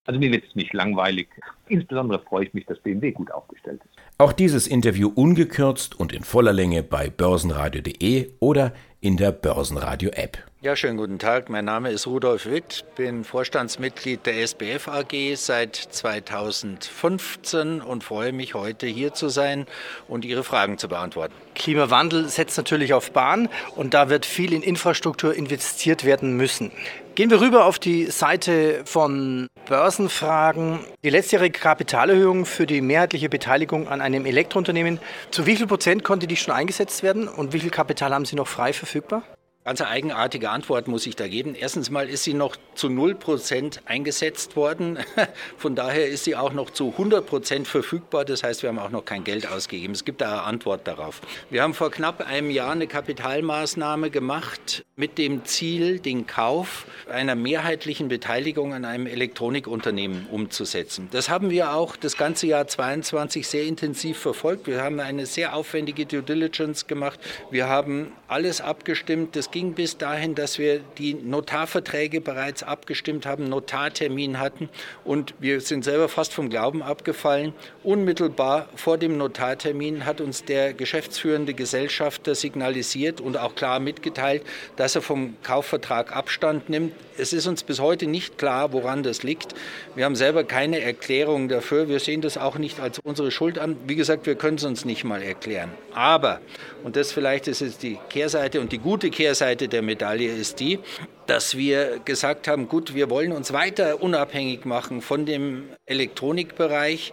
Also 0.06 0.20
mir 0.22 0.32
wird 0.32 0.46
es 0.48 0.56
nicht 0.56 0.72
langweilig. 0.72 1.28
Insbesondere 1.68 2.22
freue 2.22 2.46
ich 2.46 2.54
mich, 2.54 2.66
dass 2.66 2.80
BMW 2.80 3.12
gut 3.12 3.30
aufgestellt 3.34 3.82
ist. 3.84 4.00
Auch 4.20 4.32
dieses 4.32 4.68
Interview 4.68 5.12
ungekürzt 5.14 6.00
und 6.00 6.14
in 6.14 6.24
voller 6.24 6.54
Länge 6.54 6.82
bei 6.82 7.10
börsenradio.de 7.10 8.32
oder 8.40 8.72
in 9.02 9.18
der 9.18 9.34
Börsenradio-App. 9.34 10.38
Ja, 10.64 10.76
schönen 10.76 10.98
guten 10.98 11.18
Tag. 11.18 11.50
Mein 11.50 11.66
Name 11.66 11.90
ist 11.90 12.06
Rudolf 12.06 12.46
Witt, 12.46 12.86
bin 12.96 13.24
Vorstandsmitglied 13.24 14.28
der 14.28 14.46
SBF 14.46 14.90
AG 14.90 15.34
seit 15.34 15.76
2015 15.76 17.82
und 17.82 18.04
freue 18.04 18.32
mich, 18.32 18.54
heute 18.54 18.86
hier 18.86 19.12
zu 19.12 19.30
sein 19.30 19.66
und 20.08 20.24
Ihre 20.24 20.44
Fragen 20.44 20.78
zu 20.78 20.88
beantworten. 20.88 21.34
Klimawandel 21.56 22.30
setzt 22.30 22.58
natürlich 22.58 22.94
auf 22.94 23.12
Bahn 23.12 23.50
und 23.76 23.96
da 23.96 24.10
wird 24.10 24.24
viel 24.24 24.54
in 24.54 24.62
Infrastruktur 24.62 25.34
investiert 25.34 26.06
werden 26.06 26.38
müssen. 26.38 26.72
Gehen 27.16 27.32
wir 27.32 27.42
rüber 27.42 27.66
auf 27.66 27.80
die 27.80 28.06
Seite 28.12 28.84
von 28.86 29.48
Börsenfragen. 29.68 30.82
Die 31.04 31.10
letztjährige 31.10 31.60
Kapitalerhöhung 31.60 32.46
für 32.46 32.68
die 32.68 32.82
mehrheitliche 32.82 33.30
Beteiligung 33.30 33.88
an 33.88 34.00
einem 34.00 34.28
Elektrounternehmen. 34.28 35.00
Zu 35.32 35.48
wie 35.48 35.56
viel 35.56 35.66
Prozent 35.66 36.04
konnte 36.04 36.28
die 36.28 36.36
schon 36.36 36.54
eingesetzt 36.54 37.02
werden 37.02 37.28
und 37.28 37.52
wie 37.52 37.62
viel 37.62 37.72
Kapital 37.72 38.14
haben 38.14 38.26
Sie 38.26 38.36
noch 38.36 38.48
frei 38.48 38.74
verfügbar? 38.74 39.24
Ganz 39.64 39.80
eigenartige 39.80 40.50
Antwort 40.50 40.88
muss 40.88 41.06
ich 41.06 41.16
da 41.16 41.28
geben. 41.28 41.54
Erstens 41.54 41.92
mal 41.92 42.10
ist 42.10 42.24
sie 42.24 42.34
noch 42.34 42.56
zu 42.74 42.88
0% 42.88 43.78
eingesetzt 43.86 44.56
worden. 44.56 44.98
Von 45.58 45.76
daher 45.76 46.08
ist 46.08 46.24
sie 46.24 46.36
auch 46.36 46.52
noch 46.52 46.72
zu 46.72 46.96
100% 46.98 47.66
verfügbar. 47.66 48.26
Das 48.26 48.42
heißt, 48.42 48.64
wir 48.64 48.70
haben 48.70 48.80
auch 48.80 48.90
noch 48.90 49.06
kein 49.06 49.24
Geld 49.24 49.46
ausgegeben. 49.46 49.94
Es 49.94 50.04
gibt 50.04 50.22
da 50.22 50.32
eine 50.32 50.44
Antwort 50.46 50.88
darauf. 50.88 51.22
Wir 51.52 51.62
haben 51.62 51.76
vor 51.76 51.92
knapp 51.92 52.28
einem 52.28 52.50
Jahr 52.50 52.72
eine 52.72 52.88
Kapitalmaßnahme 52.88 54.10
gemacht 54.10 54.84
mit 54.96 55.20
dem 55.20 55.46
Ziel, 55.46 56.00
den 56.00 56.26
Kauf 56.26 56.88
einer 57.08 57.36
mehrheitlichen 57.36 58.08
Beteiligung 58.08 58.74
an 58.74 58.84
einem 58.84 59.06
Elektronikunternehmen 59.06 60.26
umzusetzen. 60.32 61.08
Das 61.12 61.30
haben 61.30 61.52
wir 61.52 61.74
auch 61.74 61.96
das 61.98 62.18
ganze 62.18 62.48
Jahr 62.48 62.66
22 62.66 63.48
sehr 63.48 63.66
intensiv 63.66 64.18
verfolgt. 64.18 64.66
Wir 64.66 64.82
haben 64.82 65.00
eine 65.00 65.28
sehr 65.28 65.56
aufwendige 65.56 66.08
Due 66.08 66.24
Diligence 66.24 66.88
gemacht. 66.88 67.20
Wir 67.52 67.70
haben 67.70 68.12
alles 68.28 68.60
abgestimmt. 68.60 69.36
Das 69.36 69.51
ging 69.52 69.74
bis 69.74 69.98
dahin, 69.98 70.36
dass 70.36 70.58
wir 70.58 70.80
die 70.98 71.14
Notarverträge 71.14 72.22
bereits 72.22 72.64
abgestimmt 72.64 73.26
haben, 73.26 73.50
Notartermin 73.50 74.40
hatten 74.40 74.70
und 75.04 75.34
wir 75.40 75.62
sind 75.62 75.84
selber 75.84 76.10
fast 76.10 76.34
vom 76.34 76.50
Glauben 76.50 76.82
abgefallen. 76.82 77.54
Unmittelbar 77.84 78.70
vor 78.76 78.98
dem 78.98 79.18
Notartermin 79.18 80.06
hat 80.06 80.22
uns 80.22 80.46
der 80.46 80.74
geschäftsführende 80.74 81.54
Gesellschafter 81.54 82.34
signalisiert 82.36 83.22
und 83.22 83.38
auch 83.38 83.56
klar 83.56 83.80
mitgeteilt, 83.80 84.44
dass 84.78 84.96
er 84.96 85.02
vom 85.02 85.36
Kaufvertrag 85.44 86.16
Abstand 86.16 86.70
nimmt. 86.70 86.94
Es 87.18 87.34
ist 87.34 87.46
uns 87.46 87.64
bis 87.64 87.80
heute 87.80 88.08
nicht 88.08 88.38
klar, 88.38 88.74
woran 88.74 89.04
das 89.04 89.22
liegt. 89.22 89.54
Wir 89.96 90.06
haben 90.06 90.16
selber 90.16 90.44
keine 90.44 90.80
Erklärung 90.82 91.50
dafür. 91.50 91.90
Wir 91.90 92.00
sehen 92.00 92.22
das 92.22 92.38
auch 92.38 92.58
nicht 92.58 92.80
als 92.80 93.00
unsere 93.00 93.32
Schuld 93.32 93.60
an. 93.60 93.76
Wie 93.86 93.96
gesagt, 93.96 94.26
wir 94.26 94.36
können 94.36 94.58
es 94.58 94.64
uns 94.64 94.86
nicht 94.86 95.04
mal 95.04 95.22
erklären. 95.22 95.72
Aber, 95.94 96.40
und 96.84 96.96
das 96.96 97.12
vielleicht 97.12 97.48
ist 97.48 97.62
jetzt 97.62 97.84
die 97.84 98.00
Kehrseite 98.10 98.62
und 98.62 98.72
die 98.72 98.80
gute 98.80 99.10
Kehrseite 99.10 99.41
der 99.42 99.82
Medaille 99.82 100.32
ist 100.32 100.60
die, 100.60 100.80
dass 101.28 101.58
wir 101.58 102.00
gesagt 102.06 102.48
haben, 102.48 102.68
gut, 102.68 102.94
wir 102.94 103.10
wollen 103.10 103.32
uns 103.32 103.54
weiter 103.54 104.02
unabhängig 104.02 104.66
machen 104.66 105.02
von 105.02 105.26
dem 105.26 105.70
Elektronikbereich 105.86 107.12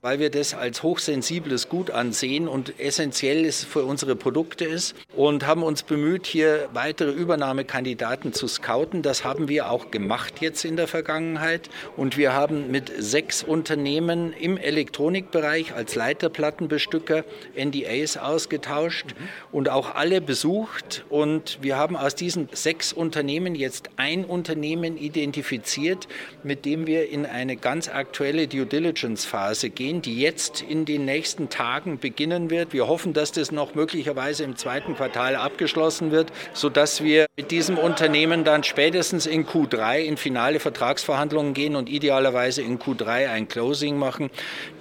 weil 0.00 0.20
wir 0.20 0.30
das 0.30 0.54
als 0.54 0.84
hochsensibles 0.84 1.68
Gut 1.68 1.90
ansehen 1.90 2.46
und 2.46 2.78
essentiell 2.78 3.44
ist 3.44 3.64
für 3.64 3.84
unsere 3.84 4.14
Produkte 4.14 4.64
ist 4.64 4.94
und 5.16 5.44
haben 5.44 5.64
uns 5.64 5.82
bemüht, 5.82 6.26
hier 6.26 6.68
weitere 6.72 7.10
Übernahmekandidaten 7.10 8.32
zu 8.32 8.46
scouten. 8.46 9.02
Das 9.02 9.24
haben 9.24 9.48
wir 9.48 9.70
auch 9.70 9.90
gemacht 9.90 10.34
jetzt 10.40 10.64
in 10.64 10.76
der 10.76 10.86
Vergangenheit 10.86 11.68
und 11.96 12.16
wir 12.16 12.32
haben 12.32 12.70
mit 12.70 12.92
sechs 12.96 13.42
Unternehmen 13.42 14.32
im 14.32 14.56
Elektronikbereich 14.56 15.74
als 15.74 15.96
Leiterplattenbestücker 15.96 17.24
NDAs 17.56 18.18
ausgetauscht 18.18 19.16
und 19.50 19.68
auch 19.68 19.96
alle 19.96 20.20
besucht 20.20 21.04
und 21.08 21.58
wir 21.60 21.76
haben 21.76 21.96
aus 21.96 22.14
diesen 22.14 22.48
sechs 22.52 22.92
Unternehmen 22.92 23.56
jetzt 23.56 23.90
ein 23.96 24.24
Unternehmen 24.24 24.96
identifiziert, 24.96 26.06
mit 26.44 26.64
dem 26.64 26.86
wir 26.86 27.08
in 27.10 27.26
eine 27.26 27.56
ganz 27.56 27.88
aktuelle 27.88 28.46
Due 28.46 28.64
Diligence 28.64 29.24
Phase 29.24 29.70
gehen 29.70 29.87
gehen, 29.88 30.02
die 30.02 30.20
jetzt 30.20 30.60
in 30.60 30.84
den 30.84 31.06
nächsten 31.06 31.48
Tagen 31.48 31.98
beginnen 31.98 32.50
wird. 32.50 32.74
Wir 32.74 32.88
hoffen, 32.88 33.14
dass 33.14 33.32
das 33.32 33.52
noch 33.52 33.74
möglicherweise 33.74 34.44
im 34.44 34.56
zweiten 34.56 34.94
Quartal 34.94 35.34
abgeschlossen 35.34 36.10
wird, 36.10 36.30
sodass 36.52 37.02
wir 37.02 37.26
mit 37.36 37.50
diesem 37.50 37.78
Unternehmen 37.78 38.44
dann 38.44 38.64
spätestens 38.64 39.24
in 39.24 39.46
Q3 39.46 40.00
in 40.00 40.18
finale 40.18 40.60
Vertragsverhandlungen 40.60 41.54
gehen 41.54 41.74
und 41.74 41.88
idealerweise 41.88 42.60
in 42.60 42.78
Q3 42.78 43.30
ein 43.30 43.48
Closing 43.48 43.98
machen. 43.98 44.30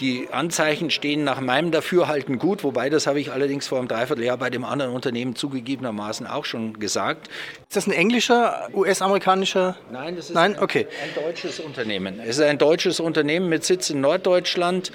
Die 0.01 0.27
Anzeichen 0.31 0.89
stehen 0.89 1.23
nach 1.23 1.39
meinem 1.39 1.71
Dafürhalten 1.71 2.37
gut, 2.37 2.65
wobei 2.65 2.89
das 2.89 3.07
habe 3.07 3.21
ich 3.21 3.31
allerdings 3.31 3.67
vor 3.67 3.77
einem 3.77 3.87
Dreivierteljahr 3.87 4.37
bei 4.37 4.49
dem 4.49 4.65
anderen 4.65 4.91
Unternehmen 4.91 5.35
zugegebenermaßen 5.35 6.27
auch 6.27 6.43
schon 6.43 6.79
gesagt. 6.79 7.29
Ist 7.69 7.77
das 7.77 7.87
ein 7.87 7.93
englischer, 7.93 8.67
US-amerikanischer? 8.73 9.77
Nein, 9.89 10.17
das 10.17 10.29
ist 10.29 10.35
Nein? 10.35 10.55
Ein, 10.55 10.63
okay. 10.63 10.87
ein 11.01 11.23
deutsches 11.23 11.61
Unternehmen. 11.61 12.19
Es 12.19 12.37
ist 12.37 12.43
ein 12.43 12.57
deutsches 12.57 12.99
Unternehmen 12.99 13.47
mit 13.47 13.63
Sitz 13.63 13.89
in 13.89 14.01
Norddeutschland, 14.01 14.91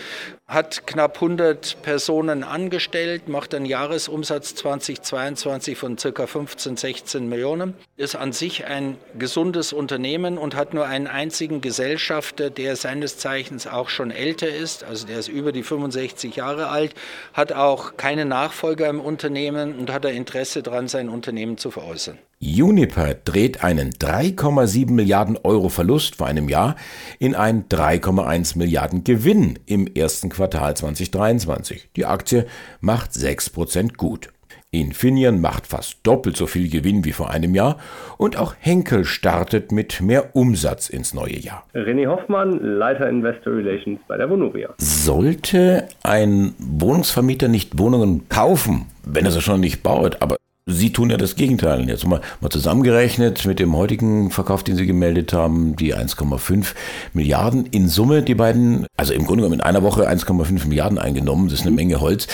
hat 0.46 0.86
knapp 0.86 1.14
100 1.16 1.82
Personen 1.82 2.44
angestellt, 2.44 3.28
macht 3.28 3.54
einen 3.54 3.64
Jahresumsatz 3.64 4.54
2022 4.54 5.78
von 5.78 5.96
ca. 5.96 6.26
15, 6.26 6.76
16 6.76 7.28
Millionen, 7.28 7.74
ist 7.96 8.16
an 8.16 8.32
sich 8.32 8.66
ein 8.66 8.98
gesundes 9.18 9.72
Unternehmen 9.72 10.36
und 10.38 10.54
hat 10.54 10.74
nur 10.74 10.86
einen 10.86 11.06
einzigen 11.06 11.60
Gesellschafter, 11.60 12.50
der 12.50 12.76
seines 12.76 13.18
Zeichens 13.18 13.66
auch 13.66 13.88
schon 13.88 14.10
älter 14.10 14.48
ist, 14.48 14.84
also 14.84 15.06
der 15.06 15.18
ist 15.18 15.28
über 15.28 15.52
die 15.52 15.62
65 15.62 16.36
Jahre 16.36 16.68
alt, 16.68 16.94
hat 17.32 17.52
auch 17.52 17.96
keine 17.96 18.24
Nachfolger 18.24 18.88
im 18.88 19.00
Unternehmen 19.00 19.78
und 19.78 19.92
hat 19.92 20.04
ein 20.04 20.16
Interesse 20.16 20.62
daran, 20.62 20.88
sein 20.88 21.08
Unternehmen 21.08 21.56
zu 21.56 21.70
veräußern. 21.70 22.18
Uniper 22.42 23.14
dreht 23.14 23.62
einen 23.62 23.90
3,7 23.90 24.90
Milliarden 24.90 25.38
Euro 25.44 25.68
Verlust 25.68 26.16
vor 26.16 26.26
einem 26.26 26.48
Jahr 26.48 26.74
in 27.20 27.36
einen 27.36 27.68
3,1 27.68 28.58
Milliarden 28.58 29.04
Gewinn 29.04 29.60
im 29.66 29.86
ersten 29.86 30.28
Quartal 30.28 30.76
2023. 30.76 31.90
Die 31.94 32.04
Aktie 32.04 32.46
macht 32.80 33.12
6% 33.12 33.96
gut. 33.96 34.30
Infineon 34.72 35.40
macht 35.40 35.66
fast 35.66 35.98
doppelt 36.02 36.36
so 36.36 36.46
viel 36.46 36.68
Gewinn 36.68 37.04
wie 37.04 37.12
vor 37.12 37.30
einem 37.30 37.54
Jahr 37.54 37.76
und 38.16 38.36
auch 38.36 38.54
Henkel 38.58 39.04
startet 39.04 39.70
mit 39.70 40.00
mehr 40.00 40.34
Umsatz 40.34 40.88
ins 40.88 41.14
neue 41.14 41.38
Jahr. 41.38 41.64
René 41.74 42.08
Hoffmann, 42.08 42.58
Leiter 42.58 43.08
Investor 43.08 43.52
Relations 43.52 44.00
bei 44.08 44.16
der 44.16 44.28
Vonovia. 44.30 44.70
Sollte 44.78 45.86
ein 46.02 46.54
Wohnungsvermieter 46.58 47.48
nicht 47.48 47.78
Wohnungen 47.78 48.28
kaufen, 48.30 48.86
wenn 49.04 49.26
er 49.26 49.30
sie 49.30 49.42
schon 49.42 49.60
nicht 49.60 49.82
baut, 49.82 50.16
aber 50.20 50.36
Sie 50.66 50.92
tun 50.92 51.10
ja 51.10 51.16
das 51.16 51.34
Gegenteil. 51.34 51.88
Jetzt 51.88 52.06
mal, 52.06 52.20
mal 52.40 52.48
zusammengerechnet 52.48 53.46
mit 53.46 53.58
dem 53.58 53.76
heutigen 53.76 54.30
Verkauf, 54.30 54.62
den 54.62 54.76
Sie 54.76 54.86
gemeldet 54.86 55.32
haben, 55.32 55.74
die 55.74 55.94
1,5 55.94 56.74
Milliarden 57.14 57.66
in 57.66 57.88
Summe, 57.88 58.22
die 58.22 58.36
beiden, 58.36 58.86
also 58.96 59.12
im 59.12 59.24
Grunde 59.24 59.42
genommen 59.42 59.60
in 59.60 59.66
einer 59.66 59.82
Woche 59.82 60.08
1,5 60.08 60.68
Milliarden 60.68 60.98
eingenommen, 60.98 61.48
das 61.48 61.60
ist 61.60 61.66
eine 61.66 61.74
Menge 61.74 62.00
Holz. 62.00 62.28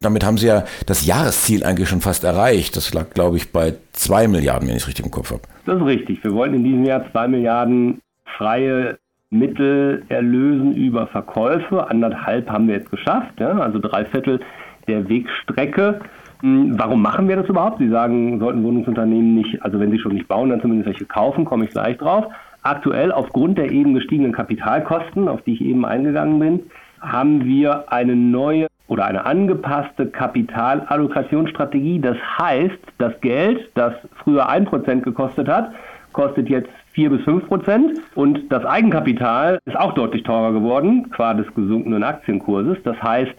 Damit 0.00 0.24
haben 0.24 0.38
Sie 0.38 0.46
ja 0.46 0.64
das 0.86 1.06
Jahresziel 1.06 1.62
eigentlich 1.62 1.88
schon 1.88 2.00
fast 2.00 2.24
erreicht. 2.24 2.74
Das 2.76 2.92
lag, 2.92 3.10
glaube 3.10 3.36
ich, 3.36 3.52
bei 3.52 3.74
2 3.92 4.28
Milliarden, 4.28 4.66
wenn 4.66 4.74
ich 4.74 4.82
es 4.82 4.88
richtig 4.88 5.04
im 5.04 5.10
Kopf 5.12 5.30
habe. 5.30 5.42
Das 5.66 5.76
ist 5.76 5.86
richtig. 5.86 6.24
Wir 6.24 6.32
wollten 6.32 6.54
in 6.54 6.64
diesem 6.64 6.84
Jahr 6.84 7.04
2 7.12 7.28
Milliarden 7.28 8.00
freie 8.36 8.98
Mittel 9.28 10.02
erlösen 10.08 10.74
über 10.74 11.06
Verkäufe. 11.06 11.88
Anderthalb 11.88 12.50
haben 12.50 12.66
wir 12.66 12.76
jetzt 12.76 12.90
geschafft, 12.90 13.38
ja? 13.38 13.50
also 13.58 13.78
drei 13.78 14.04
Viertel 14.06 14.40
der 14.88 15.08
Wegstrecke. 15.08 16.00
Hm, 16.40 16.78
warum 16.78 17.02
machen 17.02 17.28
wir 17.28 17.36
das 17.36 17.48
überhaupt? 17.48 17.78
Sie 17.78 17.88
sagen, 17.88 18.38
sollten 18.38 18.62
Wohnungsunternehmen 18.62 19.34
nicht, 19.34 19.62
also 19.62 19.78
wenn 19.78 19.90
sie 19.90 19.98
schon 19.98 20.14
nicht 20.14 20.28
bauen, 20.28 20.50
dann 20.50 20.60
zumindest 20.60 20.88
welche 20.88 21.04
kaufen, 21.04 21.44
komme 21.44 21.64
ich 21.64 21.70
gleich 21.70 21.98
drauf. 21.98 22.26
Aktuell, 22.62 23.12
aufgrund 23.12 23.58
der 23.58 23.70
eben 23.70 23.94
gestiegenen 23.94 24.32
Kapitalkosten, 24.32 25.28
auf 25.28 25.42
die 25.42 25.54
ich 25.54 25.60
eben 25.62 25.84
eingegangen 25.84 26.38
bin, 26.38 26.60
haben 27.00 27.44
wir 27.44 27.90
eine 27.90 28.14
neue 28.14 28.68
oder 28.88 29.06
eine 29.06 29.24
angepasste 29.24 30.06
Kapitalallokationsstrategie. 30.06 32.00
Das 32.00 32.16
heißt, 32.38 32.78
das 32.98 33.18
Geld, 33.20 33.70
das 33.74 33.94
früher 34.22 34.50
1% 34.50 35.00
gekostet 35.00 35.48
hat, 35.48 35.72
kostet 36.12 36.48
jetzt 36.48 36.70
4 36.92 37.10
bis 37.10 37.22
5 37.22 37.46
Prozent. 37.46 38.00
Und 38.14 38.50
das 38.50 38.64
Eigenkapital 38.66 39.58
ist 39.64 39.78
auch 39.78 39.94
deutlich 39.94 40.24
teurer 40.24 40.52
geworden, 40.52 41.08
qua 41.10 41.34
des 41.34 41.46
gesunkenen 41.54 42.02
Aktienkurses. 42.02 42.78
Das 42.82 43.00
heißt, 43.00 43.32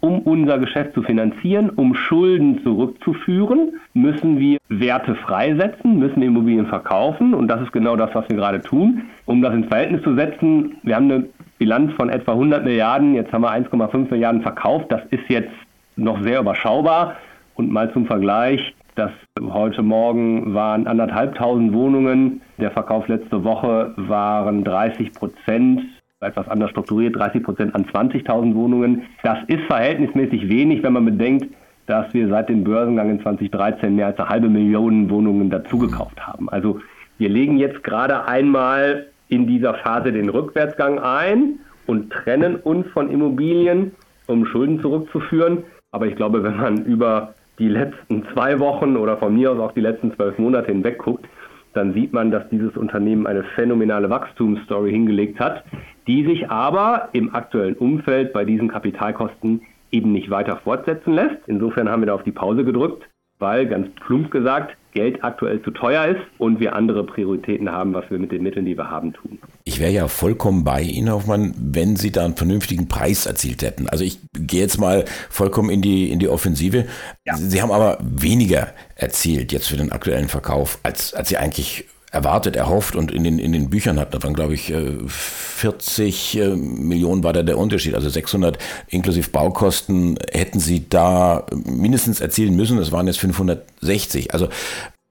um 0.00 0.20
unser 0.20 0.58
Geschäft 0.58 0.94
zu 0.94 1.02
finanzieren, 1.02 1.70
um 1.70 1.94
Schulden 1.94 2.62
zurückzuführen, 2.62 3.74
müssen 3.94 4.38
wir 4.38 4.58
Werte 4.68 5.14
freisetzen, 5.16 5.98
müssen 5.98 6.22
Immobilien 6.22 6.66
verkaufen. 6.66 7.34
Und 7.34 7.48
das 7.48 7.62
ist 7.62 7.72
genau 7.72 7.96
das, 7.96 8.14
was 8.14 8.28
wir 8.28 8.36
gerade 8.36 8.60
tun. 8.60 9.02
Um 9.26 9.42
das 9.42 9.54
ins 9.54 9.66
Verhältnis 9.66 10.02
zu 10.02 10.14
setzen, 10.14 10.76
wir 10.82 10.96
haben 10.96 11.10
eine 11.10 11.26
Bilanz 11.58 11.92
von 11.94 12.08
etwa 12.08 12.32
100 12.32 12.64
Milliarden, 12.64 13.14
jetzt 13.14 13.32
haben 13.32 13.42
wir 13.42 13.50
1,5 13.50 14.10
Milliarden 14.10 14.42
verkauft, 14.42 14.86
das 14.90 15.02
ist 15.10 15.28
jetzt 15.28 15.50
noch 15.96 16.22
sehr 16.22 16.40
überschaubar. 16.40 17.16
Und 17.56 17.72
mal 17.72 17.92
zum 17.92 18.06
Vergleich, 18.06 18.74
das 18.94 19.10
heute 19.40 19.82
Morgen 19.82 20.54
waren 20.54 20.86
anderthalbtausend 20.86 21.72
Wohnungen, 21.72 22.40
der 22.58 22.70
Verkauf 22.70 23.08
letzte 23.08 23.42
Woche 23.42 23.92
waren 23.96 24.62
30 24.62 25.12
Prozent 25.12 25.82
etwas 26.20 26.48
anders 26.48 26.70
strukturiert, 26.70 27.16
30 27.16 27.42
Prozent 27.42 27.74
an 27.74 27.84
20.000 27.84 28.54
Wohnungen. 28.54 29.02
Das 29.22 29.38
ist 29.46 29.62
verhältnismäßig 29.64 30.48
wenig, 30.48 30.82
wenn 30.82 30.92
man 30.92 31.04
bedenkt, 31.04 31.46
dass 31.86 32.12
wir 32.12 32.28
seit 32.28 32.48
dem 32.48 32.64
Börsengang 32.64 33.10
in 33.10 33.22
2013 33.22 33.94
mehr 33.94 34.06
als 34.06 34.18
eine 34.18 34.28
halbe 34.28 34.48
Million 34.48 35.08
Wohnungen 35.10 35.48
dazugekauft 35.48 36.26
haben. 36.26 36.48
Also 36.48 36.80
wir 37.18 37.28
legen 37.28 37.56
jetzt 37.56 37.82
gerade 37.84 38.26
einmal 38.26 39.06
in 39.28 39.46
dieser 39.46 39.74
Phase 39.74 40.12
den 40.12 40.28
Rückwärtsgang 40.28 40.98
ein 40.98 41.60
und 41.86 42.10
trennen 42.10 42.56
uns 42.56 42.86
von 42.88 43.10
Immobilien, 43.10 43.92
um 44.26 44.44
Schulden 44.44 44.80
zurückzuführen. 44.80 45.62
Aber 45.92 46.06
ich 46.06 46.16
glaube, 46.16 46.42
wenn 46.42 46.56
man 46.56 46.84
über 46.84 47.34
die 47.58 47.68
letzten 47.68 48.26
zwei 48.32 48.58
Wochen 48.58 48.96
oder 48.96 49.16
von 49.16 49.34
mir 49.34 49.52
aus 49.52 49.58
auch 49.58 49.72
die 49.72 49.80
letzten 49.80 50.12
zwölf 50.14 50.38
Monate 50.38 50.66
hinweg 50.70 50.98
guckt, 50.98 51.26
dann 51.74 51.92
sieht 51.94 52.12
man, 52.12 52.30
dass 52.30 52.48
dieses 52.50 52.76
Unternehmen 52.76 53.26
eine 53.26 53.44
phänomenale 53.54 54.10
Wachstumsstory 54.10 54.90
hingelegt 54.90 55.38
hat, 55.40 55.64
die 56.06 56.24
sich 56.24 56.50
aber 56.50 57.10
im 57.12 57.34
aktuellen 57.34 57.76
Umfeld 57.76 58.32
bei 58.32 58.44
diesen 58.44 58.68
Kapitalkosten 58.68 59.62
eben 59.90 60.12
nicht 60.12 60.30
weiter 60.30 60.56
fortsetzen 60.58 61.12
lässt. 61.12 61.36
Insofern 61.46 61.88
haben 61.88 62.02
wir 62.02 62.06
da 62.06 62.14
auf 62.14 62.22
die 62.22 62.32
Pause 62.32 62.64
gedrückt, 62.64 63.08
weil 63.38 63.66
ganz 63.66 63.88
plump 64.06 64.30
gesagt, 64.30 64.76
Geld 64.98 65.22
aktuell 65.22 65.62
zu 65.62 65.70
teuer 65.70 66.06
ist 66.06 66.20
und 66.38 66.58
wir 66.58 66.74
andere 66.74 67.04
Prioritäten 67.04 67.70
haben, 67.70 67.94
was 67.94 68.10
wir 68.10 68.18
mit 68.18 68.32
den 68.32 68.42
Mitteln, 68.42 68.66
die 68.66 68.76
wir 68.76 68.90
haben, 68.90 69.12
tun. 69.12 69.38
Ich 69.62 69.78
wäre 69.78 69.92
ja 69.92 70.08
vollkommen 70.08 70.64
bei 70.64 70.82
Ihnen, 70.82 71.12
Hoffmann, 71.12 71.54
wenn 71.56 71.94
Sie 71.94 72.10
da 72.10 72.24
einen 72.24 72.34
vernünftigen 72.34 72.88
Preis 72.88 73.26
erzielt 73.26 73.62
hätten. 73.62 73.88
Also 73.88 74.02
ich 74.02 74.18
gehe 74.32 74.60
jetzt 74.60 74.80
mal 74.80 75.04
vollkommen 75.30 75.70
in 75.70 75.82
die, 75.82 76.10
in 76.10 76.18
die 76.18 76.28
Offensive. 76.28 76.86
Ja. 77.24 77.36
Sie 77.36 77.62
haben 77.62 77.70
aber 77.70 77.98
weniger 78.00 78.74
erzielt 78.96 79.52
jetzt 79.52 79.68
für 79.68 79.76
den 79.76 79.92
aktuellen 79.92 80.26
Verkauf, 80.26 80.80
als, 80.82 81.14
als 81.14 81.28
Sie 81.28 81.36
eigentlich 81.36 81.84
erwartet, 82.10 82.56
erhofft 82.56 82.96
und 82.96 83.10
in 83.10 83.24
den, 83.24 83.38
in 83.38 83.52
den 83.52 83.68
Büchern 83.68 83.98
hat, 83.98 84.14
da 84.14 84.22
waren 84.22 84.34
glaube 84.34 84.54
ich 84.54 84.72
40 85.06 86.38
äh, 86.38 86.48
Millionen 86.56 87.22
war 87.22 87.32
da 87.32 87.42
der 87.42 87.58
Unterschied, 87.58 87.94
also 87.94 88.08
600 88.08 88.58
inklusive 88.88 89.30
Baukosten 89.30 90.18
hätten 90.32 90.60
Sie 90.60 90.88
da 90.88 91.44
mindestens 91.64 92.20
erzielen 92.20 92.56
müssen, 92.56 92.78
das 92.78 92.92
waren 92.92 93.06
jetzt 93.06 93.20
560. 93.20 94.32
Also 94.32 94.48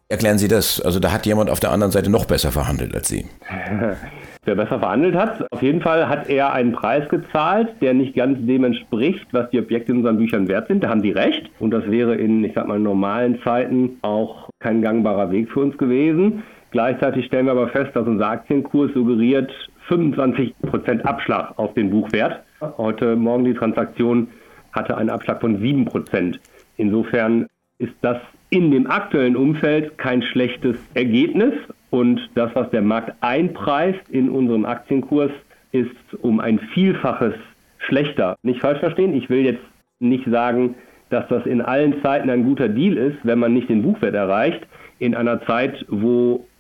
erklären 0.09 0.37
Sie 0.37 0.47
das, 0.47 0.81
also 0.81 0.99
da 0.99 1.11
hat 1.11 1.25
jemand 1.25 1.49
auf 1.49 1.59
der 1.59 1.71
anderen 1.71 1.91
Seite 1.91 2.09
noch 2.09 2.25
besser 2.25 2.51
verhandelt 2.51 2.95
als 2.95 3.07
Sie. 3.07 3.25
Wer 4.47 4.55
besser 4.55 4.79
verhandelt 4.79 5.13
hat, 5.13 5.45
auf 5.51 5.61
jeden 5.61 5.81
Fall 5.81 6.07
hat 6.07 6.29
er 6.29 6.53
einen 6.53 6.71
Preis 6.71 7.09
gezahlt, 7.09 7.67
der 7.81 7.93
nicht 7.93 8.15
ganz 8.15 8.37
dem 8.47 8.63
entspricht, 8.63 9.27
was 9.33 9.49
die 9.49 9.59
Objekte 9.59 9.91
in 9.91 9.97
unseren 9.97 10.17
Büchern 10.17 10.47
wert 10.47 10.69
sind. 10.69 10.85
Da 10.85 10.87
haben 10.87 11.01
die 11.01 11.11
recht. 11.11 11.51
Und 11.59 11.71
das 11.71 11.85
wäre 11.91 12.15
in, 12.15 12.45
ich 12.45 12.53
sag 12.55 12.65
mal, 12.65 12.79
normalen 12.79 13.41
Zeiten 13.43 13.97
auch 14.03 14.49
kein 14.59 14.81
gangbarer 14.81 15.31
Weg 15.31 15.51
für 15.51 15.59
uns 15.59 15.77
gewesen. 15.77 16.43
Gleichzeitig 16.71 17.25
stellen 17.25 17.45
wir 17.45 17.53
aber 17.53 17.69
fest, 17.69 17.95
dass 17.95 18.07
unser 18.07 18.27
Aktienkurs 18.27 18.91
suggeriert 18.93 19.51
25% 19.89 21.01
Abschlag 21.03 21.57
auf 21.57 21.73
den 21.73 21.89
Buchwert. 21.89 22.43
Heute 22.77 23.15
Morgen 23.15 23.45
die 23.45 23.53
Transaktion 23.53 24.27
hatte 24.73 24.97
einen 24.97 25.09
Abschlag 25.09 25.39
von 25.39 25.61
7%. 25.61 26.37
Insofern 26.75 27.47
ist 27.79 27.93
das 28.01 28.17
in 28.49 28.71
dem 28.71 28.87
aktuellen 28.87 29.35
Umfeld 29.35 29.97
kein 29.97 30.21
schlechtes 30.21 30.77
Ergebnis. 30.93 31.53
Und 31.89 32.29
das, 32.35 32.53
was 32.53 32.69
der 32.71 32.81
Markt 32.81 33.13
einpreist 33.21 34.01
in 34.09 34.29
unserem 34.29 34.65
Aktienkurs, 34.65 35.31
ist 35.71 35.95
um 36.21 36.39
ein 36.39 36.59
Vielfaches 36.73 37.33
schlechter. 37.79 38.35
Nicht 38.43 38.61
falsch 38.61 38.79
verstehen, 38.79 39.13
ich 39.13 39.29
will 39.29 39.45
jetzt 39.45 39.63
nicht 39.99 40.25
sagen, 40.25 40.75
dass 41.09 41.27
das 41.29 41.45
in 41.45 41.61
allen 41.61 42.01
Zeiten 42.01 42.29
ein 42.29 42.43
guter 42.43 42.67
Deal 42.67 42.97
ist, 42.97 43.17
wenn 43.23 43.39
man 43.39 43.53
nicht 43.53 43.69
den 43.69 43.83
Buchwert 43.83 44.15
erreicht. 44.15 44.67
In 44.99 45.15
einer 45.15 45.41
Zeit, 45.45 45.85
wo 45.87 46.45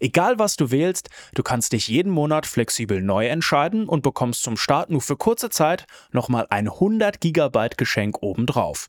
Egal 0.00 0.38
was 0.38 0.56
du 0.56 0.70
wählst, 0.70 1.10
du 1.34 1.42
kannst 1.42 1.72
dich 1.72 1.88
jeden 1.88 2.10
Monat 2.10 2.46
flexibel 2.46 3.02
neu 3.02 3.26
entscheiden 3.26 3.86
und 3.86 4.02
bekommst 4.02 4.42
zum 4.42 4.56
Start 4.56 4.90
nur 4.90 5.02
für 5.02 5.16
kurze 5.16 5.50
Zeit 5.50 5.84
nochmal 6.10 6.46
ein 6.48 6.68
100 6.68 7.20
GB 7.20 7.68
Geschenk 7.76 8.22
obendrauf. 8.22 8.88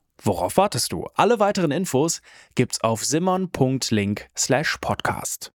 Worauf 0.23 0.57
wartest 0.57 0.91
du? 0.91 1.07
Alle 1.15 1.39
weiteren 1.39 1.71
Infos 1.71 2.21
gibt's 2.53 2.83
auf 2.83 3.03
simon.link/podcast. 3.03 5.51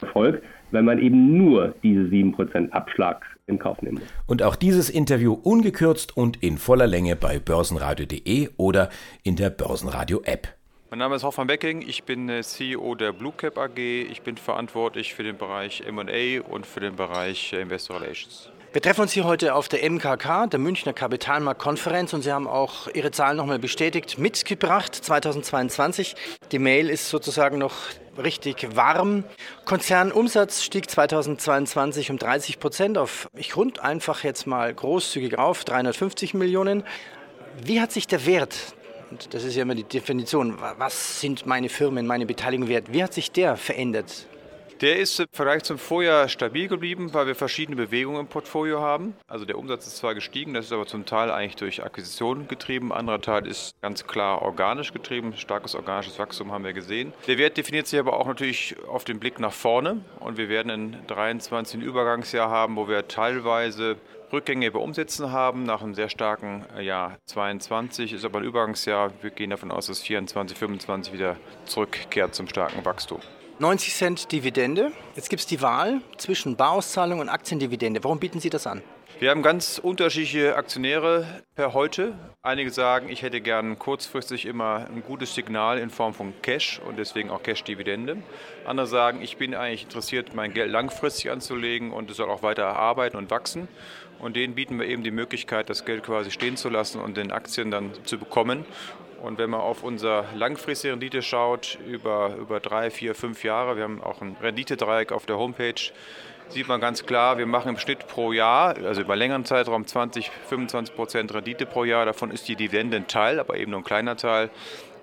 Erfolg, 0.00 0.42
wenn 0.72 0.84
man 0.84 0.98
eben 0.98 1.36
nur 1.36 1.76
diese 1.84 2.00
7% 2.00 2.70
Abschlag 2.70 3.24
in 3.46 3.60
Kauf 3.60 3.80
nimmt. 3.82 4.02
Und 4.26 4.42
auch 4.42 4.56
dieses 4.56 4.90
Interview 4.90 5.32
ungekürzt 5.32 6.16
und 6.16 6.42
in 6.42 6.58
voller 6.58 6.88
Länge 6.88 7.14
bei 7.14 7.38
börsenradio.de 7.38 8.48
oder 8.56 8.88
in 9.22 9.36
der 9.36 9.50
Börsenradio-App. 9.50 10.48
Mein 10.90 10.98
Name 10.98 11.14
ist 11.16 11.22
Hoffmann 11.22 11.46
Becking, 11.46 11.82
ich 11.82 12.04
bin 12.04 12.28
äh, 12.28 12.42
CEO 12.42 12.94
der 12.94 13.12
Blue 13.12 13.32
Cap 13.36 13.58
AG. 13.58 13.78
Ich 13.78 14.22
bin 14.22 14.36
verantwortlich 14.36 15.14
für 15.14 15.22
den 15.22 15.36
Bereich 15.36 15.84
MA 15.90 16.40
und 16.48 16.66
für 16.66 16.80
den 16.80 16.96
Bereich 16.96 17.52
äh, 17.52 17.62
Investor 17.62 18.00
Relations. 18.00 18.50
Wir 18.74 18.82
treffen 18.82 19.02
uns 19.02 19.12
hier 19.12 19.22
heute 19.22 19.54
auf 19.54 19.68
der 19.68 19.88
MKK, 19.88 20.48
der 20.48 20.58
Münchner 20.58 20.92
Kapitalmarktkonferenz, 20.92 22.12
und 22.12 22.22
Sie 22.22 22.32
haben 22.32 22.48
auch 22.48 22.88
Ihre 22.92 23.12
Zahlen 23.12 23.36
nochmal 23.36 23.60
bestätigt, 23.60 24.18
mitgebracht 24.18 24.96
2022. 24.96 26.16
Die 26.50 26.58
Mail 26.58 26.90
ist 26.90 27.08
sozusagen 27.08 27.58
noch 27.58 27.76
richtig 28.18 28.74
warm. 28.74 29.22
Konzernumsatz 29.64 30.64
stieg 30.64 30.90
2022 30.90 32.10
um 32.10 32.18
30 32.18 32.58
Prozent 32.58 32.98
auf, 32.98 33.28
ich 33.36 33.54
rund 33.54 33.78
einfach 33.78 34.24
jetzt 34.24 34.44
mal 34.48 34.74
großzügig 34.74 35.38
auf, 35.38 35.64
350 35.64 36.34
Millionen. 36.34 36.82
Wie 37.62 37.80
hat 37.80 37.92
sich 37.92 38.08
der 38.08 38.26
Wert, 38.26 38.56
und 39.12 39.34
das 39.34 39.44
ist 39.44 39.54
ja 39.54 39.62
immer 39.62 39.76
die 39.76 39.84
Definition, 39.84 40.58
was 40.78 41.20
sind 41.20 41.46
meine 41.46 41.68
Firmen, 41.68 42.08
meine 42.08 42.26
Beteiligung 42.26 42.66
wert, 42.66 42.86
wie 42.92 43.04
hat 43.04 43.14
sich 43.14 43.30
der 43.30 43.56
verändert 43.56 44.26
der 44.80 44.98
ist 44.98 45.20
im 45.20 45.26
Vergleich 45.32 45.62
zum 45.62 45.78
Vorjahr 45.78 46.28
stabil 46.28 46.68
geblieben, 46.68 47.12
weil 47.14 47.26
wir 47.26 47.34
verschiedene 47.34 47.76
Bewegungen 47.76 48.20
im 48.20 48.26
Portfolio 48.26 48.80
haben. 48.80 49.14
Also 49.28 49.44
der 49.44 49.58
Umsatz 49.58 49.86
ist 49.86 49.98
zwar 49.98 50.14
gestiegen, 50.14 50.54
das 50.54 50.66
ist 50.66 50.72
aber 50.72 50.86
zum 50.86 51.06
Teil 51.06 51.30
eigentlich 51.30 51.56
durch 51.56 51.82
Akquisitionen 51.82 52.48
getrieben, 52.48 52.92
anderer 52.92 53.20
Teil 53.20 53.46
ist 53.46 53.80
ganz 53.82 54.06
klar 54.06 54.42
organisch 54.42 54.92
getrieben. 54.92 55.34
Starkes 55.36 55.74
organisches 55.74 56.18
Wachstum 56.18 56.52
haben 56.52 56.64
wir 56.64 56.72
gesehen. 56.72 57.12
Der 57.26 57.38
Wert 57.38 57.56
definiert 57.56 57.86
sich 57.86 57.98
aber 57.98 58.18
auch 58.18 58.26
natürlich 58.26 58.76
auf 58.88 59.04
den 59.04 59.20
Blick 59.20 59.38
nach 59.38 59.52
vorne 59.52 60.04
und 60.20 60.36
wir 60.36 60.48
werden 60.48 60.70
in 60.70 61.06
23 61.06 61.80
ein 61.80 61.82
Übergangsjahr 61.82 62.50
haben, 62.50 62.76
wo 62.76 62.88
wir 62.88 63.08
teilweise 63.08 63.96
Rückgänge 64.32 64.70
bei 64.72 64.80
Umsätzen 64.80 65.30
haben 65.30 65.62
nach 65.62 65.82
einem 65.82 65.94
sehr 65.94 66.08
starken 66.08 66.64
äh, 66.76 66.82
Jahr 66.82 67.18
22 67.26 68.12
ist 68.12 68.24
aber 68.24 68.40
ein 68.40 68.44
Übergangsjahr. 68.44 69.12
Wir 69.22 69.30
gehen 69.30 69.50
davon 69.50 69.70
aus, 69.70 69.86
dass 69.86 70.00
24, 70.00 70.58
25 70.58 71.12
wieder 71.12 71.36
zurückkehrt 71.66 72.34
zum 72.34 72.48
starken 72.48 72.84
Wachstum. 72.84 73.20
90 73.60 73.94
Cent 73.94 74.32
Dividende. 74.32 74.90
Jetzt 75.14 75.30
gibt 75.30 75.40
es 75.40 75.46
die 75.46 75.62
Wahl 75.62 76.00
zwischen 76.16 76.56
Barauszahlung 76.56 77.20
und 77.20 77.28
Aktiendividende. 77.28 78.02
Warum 78.02 78.18
bieten 78.18 78.40
Sie 78.40 78.50
das 78.50 78.66
an? 78.66 78.82
Wir 79.20 79.30
haben 79.30 79.42
ganz 79.42 79.78
unterschiedliche 79.78 80.56
Aktionäre 80.56 81.24
per 81.54 81.72
heute. 81.72 82.14
Einige 82.42 82.70
sagen, 82.70 83.08
ich 83.08 83.22
hätte 83.22 83.40
gern 83.40 83.78
kurzfristig 83.78 84.44
immer 84.44 84.88
ein 84.92 85.04
gutes 85.06 85.36
Signal 85.36 85.78
in 85.78 85.90
Form 85.90 86.14
von 86.14 86.34
Cash 86.42 86.80
und 86.84 86.98
deswegen 86.98 87.30
auch 87.30 87.44
Cash-Dividende. 87.44 88.16
Andere 88.66 88.88
sagen, 88.88 89.22
ich 89.22 89.36
bin 89.36 89.54
eigentlich 89.54 89.84
interessiert, 89.84 90.34
mein 90.34 90.52
Geld 90.52 90.72
langfristig 90.72 91.30
anzulegen 91.30 91.92
und 91.92 92.10
es 92.10 92.16
soll 92.16 92.28
auch 92.28 92.42
weiter 92.42 92.66
arbeiten 92.74 93.16
und 93.16 93.30
wachsen. 93.30 93.68
Und 94.18 94.34
denen 94.34 94.56
bieten 94.56 94.80
wir 94.80 94.86
eben 94.86 95.04
die 95.04 95.12
Möglichkeit, 95.12 95.70
das 95.70 95.84
Geld 95.84 96.02
quasi 96.02 96.32
stehen 96.32 96.56
zu 96.56 96.68
lassen 96.68 97.00
und 97.00 97.16
den 97.16 97.30
Aktien 97.30 97.70
dann 97.70 97.92
zu 98.04 98.18
bekommen. 98.18 98.64
Und 99.24 99.38
wenn 99.38 99.48
man 99.48 99.60
auf 99.60 99.82
unser 99.82 100.26
langfristige 100.34 100.92
Rendite 100.92 101.22
schaut, 101.22 101.78
über, 101.86 102.36
über 102.38 102.60
drei, 102.60 102.90
vier, 102.90 103.14
fünf 103.14 103.42
Jahre, 103.42 103.74
wir 103.76 103.84
haben 103.84 104.02
auch 104.02 104.20
ein 104.20 104.36
Renditedreieck 104.38 105.12
auf 105.12 105.24
der 105.24 105.38
Homepage, 105.38 105.80
sieht 106.50 106.68
man 106.68 106.78
ganz 106.78 107.06
klar, 107.06 107.38
wir 107.38 107.46
machen 107.46 107.70
im 107.70 107.78
Schnitt 107.78 108.06
pro 108.06 108.32
Jahr, 108.32 108.76
also 108.84 109.00
über 109.00 109.16
längeren 109.16 109.46
Zeitraum 109.46 109.86
20, 109.86 110.30
25 110.50 110.94
Prozent 110.94 111.32
Rendite 111.32 111.64
pro 111.64 111.84
Jahr. 111.84 112.04
Davon 112.04 112.30
ist 112.30 112.46
die 112.48 112.54
Dividende 112.54 112.98
ein 112.98 113.06
Teil, 113.06 113.40
aber 113.40 113.56
eben 113.56 113.70
nur 113.70 113.80
ein 113.80 113.84
kleiner 113.84 114.18
Teil. 114.18 114.50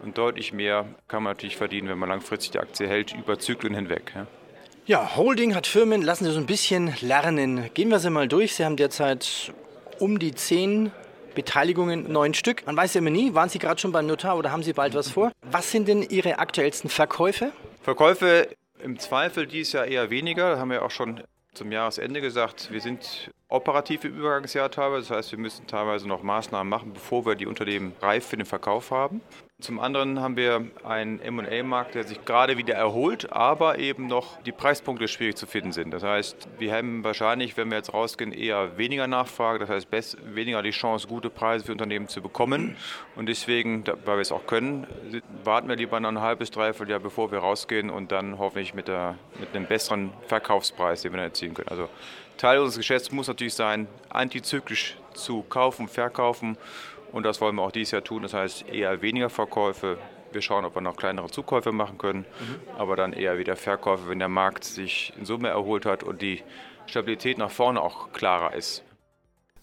Und 0.04 0.20
deutlich 0.20 0.54
mehr 0.54 0.86
kann 1.08 1.24
man 1.24 1.34
natürlich 1.34 1.58
verdienen, 1.58 1.90
wenn 1.90 1.98
man 1.98 2.10
langfristig 2.10 2.52
die 2.52 2.60
Aktie 2.60 2.88
hält, 2.88 3.16
über 3.16 3.40
Zyklen 3.40 3.74
hinweg. 3.74 4.12
Ja. 4.14 4.28
Ja, 4.86 5.16
Holding 5.16 5.56
hat 5.56 5.66
Firmen, 5.66 6.04
lassen 6.04 6.26
Sie 6.26 6.32
so 6.32 6.40
ein 6.40 6.46
bisschen 6.46 6.94
lernen. 7.02 7.72
Gehen 7.74 7.90
wir 7.90 8.00
sie 8.00 8.10
mal 8.12 8.28
durch. 8.28 8.56
Sie 8.56 8.66
haben 8.66 8.78
derzeit 8.78 9.52
um 10.00 10.20
die 10.20 10.34
zehn 10.34 10.92
Beteiligungen, 11.34 12.12
neun 12.12 12.34
Stück. 12.34 12.65
Man 12.65 12.76
weiß 12.78 12.94
ja 12.94 13.00
immer 13.00 13.10
nie, 13.10 13.34
waren 13.34 13.50
Sie 13.50 13.60
gerade 13.60 13.80
schon 13.80 13.91
beim 13.91 14.08
Notar 14.08 14.38
oder 14.38 14.52
haben 14.52 14.63
Sie 14.63 14.74
bald 14.74 14.94
was 14.94 15.10
vor? 15.10 15.32
Was 15.41 15.72
sind 15.72 15.88
denn 15.88 16.04
Ihre 16.04 16.39
aktuellsten 16.39 16.89
Verkäufe? 16.89 17.52
Verkäufe 17.82 18.48
im 18.84 19.00
Zweifel 19.00 19.48
dies 19.48 19.72
Jahr 19.72 19.86
eher 19.86 20.10
weniger. 20.10 20.52
Das 20.52 20.60
haben 20.60 20.72
wir 20.72 20.84
auch 20.84 20.91
schon 20.91 21.24
zum 21.54 21.72
Jahresende 21.72 22.22
gesagt. 22.22 22.72
Wir 22.72 22.82
sind 22.82 23.32
operativ 23.52 24.06
im 24.06 24.18
Übergangsjahr 24.18 24.72
teilweise. 24.72 25.10
Das 25.10 25.18
heißt, 25.18 25.32
wir 25.32 25.40
müssen 25.40 25.68
teilweise 25.68 26.08
noch 26.08 26.24
Maßnahmen 26.24 26.70
machen, 26.70 26.94
bevor 26.94 27.26
wir 27.26 27.36
die 27.36 27.46
Unternehmen 27.46 27.94
reif 28.02 28.26
für 28.26 28.38
den 28.38 28.46
Verkauf 28.46 28.92
haben. 28.92 29.22
Zum 29.60 29.80
anderen 29.80 30.20
haben 30.20 30.38
wir 30.38 30.66
einen 30.84 31.22
M&A-Markt, 31.22 31.94
der 31.94 32.04
sich 32.04 32.26
gerade 32.26 32.58
wieder 32.58 32.74
erholt, 32.74 33.32
aber 33.32 33.78
eben 33.78 34.08
noch 34.08 34.42
die 34.42 34.52
Preispunkte 34.52 35.08
schwierig 35.08 35.38
zu 35.38 35.46
finden 35.46 35.72
sind. 35.72 35.92
Das 35.92 36.02
heißt, 36.02 36.48
wir 36.58 36.74
haben 36.74 37.04
wahrscheinlich, 37.04 37.58
wenn 37.58 37.70
wir 37.70 37.78
jetzt 37.78 37.94
rausgehen, 37.94 38.32
eher 38.32 38.80
weniger 38.80 39.06
Nachfrage, 39.06 39.60
das 39.60 39.70
heißt 39.70 40.18
weniger 40.34 40.64
die 40.64 40.72
Chance, 40.72 41.08
gute 41.08 41.30
Preise 41.30 41.66
für 41.66 41.74
Unternehmen 41.74 42.08
zu 42.08 42.24
bekommen. 42.24 42.76
Und 43.16 43.30
deswegen, 43.30 43.86
weil 43.86 44.18
wir 44.18 44.22
es 44.22 44.32
auch 44.32 44.48
können, 44.48 44.88
warten 45.44 45.70
wir 45.70 45.76
lieber 45.76 46.00
noch 46.00 46.10
ein 46.10 46.22
halbes, 46.22 46.50
dreiviertel 46.50 46.90
Jahr, 46.90 47.00
bevor 47.00 47.32
wir 47.32 47.40
rausgehen 47.40 47.92
und 47.92 48.12
dann 48.12 48.40
hoffentlich 48.40 48.74
mit, 48.74 48.88
der, 48.88 49.16
mit 49.40 49.56
einem 49.56 49.68
besseren 49.68 50.12
Verkaufspreis, 50.26 51.04
den 51.04 51.12
wir 51.12 51.18
dann 51.18 51.28
erzielen 51.28 51.54
können. 51.54 51.70
Also 51.70 51.88
Teil 52.42 52.58
unseres 52.58 52.78
Geschäfts 52.78 53.12
muss 53.12 53.28
natürlich 53.28 53.54
sein, 53.54 53.88
antizyklisch 54.10 54.98
zu 55.14 55.44
kaufen, 55.44 55.88
verkaufen 55.88 56.58
und 57.12 57.22
das 57.22 57.40
wollen 57.40 57.56
wir 57.56 57.62
auch 57.62 57.72
dieses 57.72 57.92
Jahr 57.92 58.04
tun. 58.04 58.24
Das 58.24 58.34
heißt 58.34 58.68
eher 58.68 59.04
weniger 59.04 59.30
Verkäufe. 59.30 60.00
Wir 60.32 60.42
schauen, 60.42 60.66
ob 60.66 60.74
wir 60.74 60.82
noch 60.82 60.96
kleinere 60.96 61.30
Zukäufe 61.30 61.72
machen 61.72 62.00
können, 62.00 62.26
mhm. 62.40 62.80
aber 62.80 62.96
dann 62.96 63.14
eher 63.14 63.38
wieder 63.38 63.56
Verkäufe, 63.56 64.10
wenn 64.10 64.18
der 64.18 64.28
Markt 64.28 64.64
sich 64.64 65.14
in 65.20 65.26
Summe 65.26 65.50
erholt 65.50 65.86
hat 65.86 66.02
und 66.02 66.24
die 66.24 66.42
Stabilität 66.88 67.38
nach 67.38 67.52
vorne 67.52 67.80
auch 67.80 68.12
klarer 68.12 68.56
ist. 68.56 68.84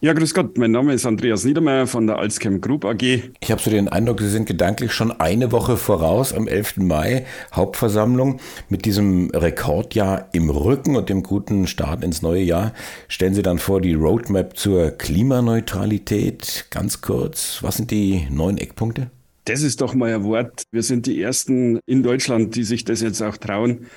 Ja, 0.01 0.13
grüß 0.13 0.33
Gott, 0.33 0.57
mein 0.57 0.71
Name 0.71 0.93
ist 0.93 1.05
Andreas 1.05 1.43
Niedermeyer 1.43 1.85
von 1.85 2.07
der 2.07 2.19
Alzchem 2.19 2.61
Group 2.61 2.85
AG. 2.85 3.01
Ich 3.41 3.51
habe 3.51 3.61
so 3.61 3.69
den 3.69 3.89
Eindruck, 3.89 4.21
Sie 4.21 4.29
sind 4.29 4.45
gedanklich 4.45 4.93
schon 4.93 5.11
eine 5.11 5.51
Woche 5.51 5.75
voraus 5.75 6.31
am 6.31 6.47
11. 6.47 6.77
Mai, 6.77 7.25
Hauptversammlung, 7.51 8.39
mit 8.69 8.85
diesem 8.85 9.29
Rekordjahr 9.31 10.29
im 10.31 10.49
Rücken 10.49 10.95
und 10.95 11.09
dem 11.09 11.21
guten 11.21 11.67
Start 11.67 12.01
ins 12.05 12.21
neue 12.21 12.41
Jahr. 12.41 12.73
Stellen 13.09 13.33
Sie 13.33 13.41
dann 13.41 13.59
vor 13.59 13.81
die 13.81 13.93
Roadmap 13.93 14.55
zur 14.55 14.91
Klimaneutralität. 14.91 16.67
Ganz 16.69 17.01
kurz, 17.01 17.59
was 17.61 17.75
sind 17.75 17.91
die 17.91 18.25
neuen 18.31 18.57
Eckpunkte? 18.57 19.11
Das 19.43 19.63
ist 19.63 19.81
doch 19.81 19.95
mal 19.95 20.13
ein 20.13 20.23
Wort. 20.23 20.63
Wir 20.71 20.83
sind 20.83 21.07
die 21.07 21.21
Ersten 21.21 21.81
in 21.85 22.03
Deutschland, 22.03 22.55
die 22.55 22.63
sich 22.63 22.85
das 22.85 23.01
jetzt 23.01 23.21
auch 23.21 23.35
trauen 23.35 23.87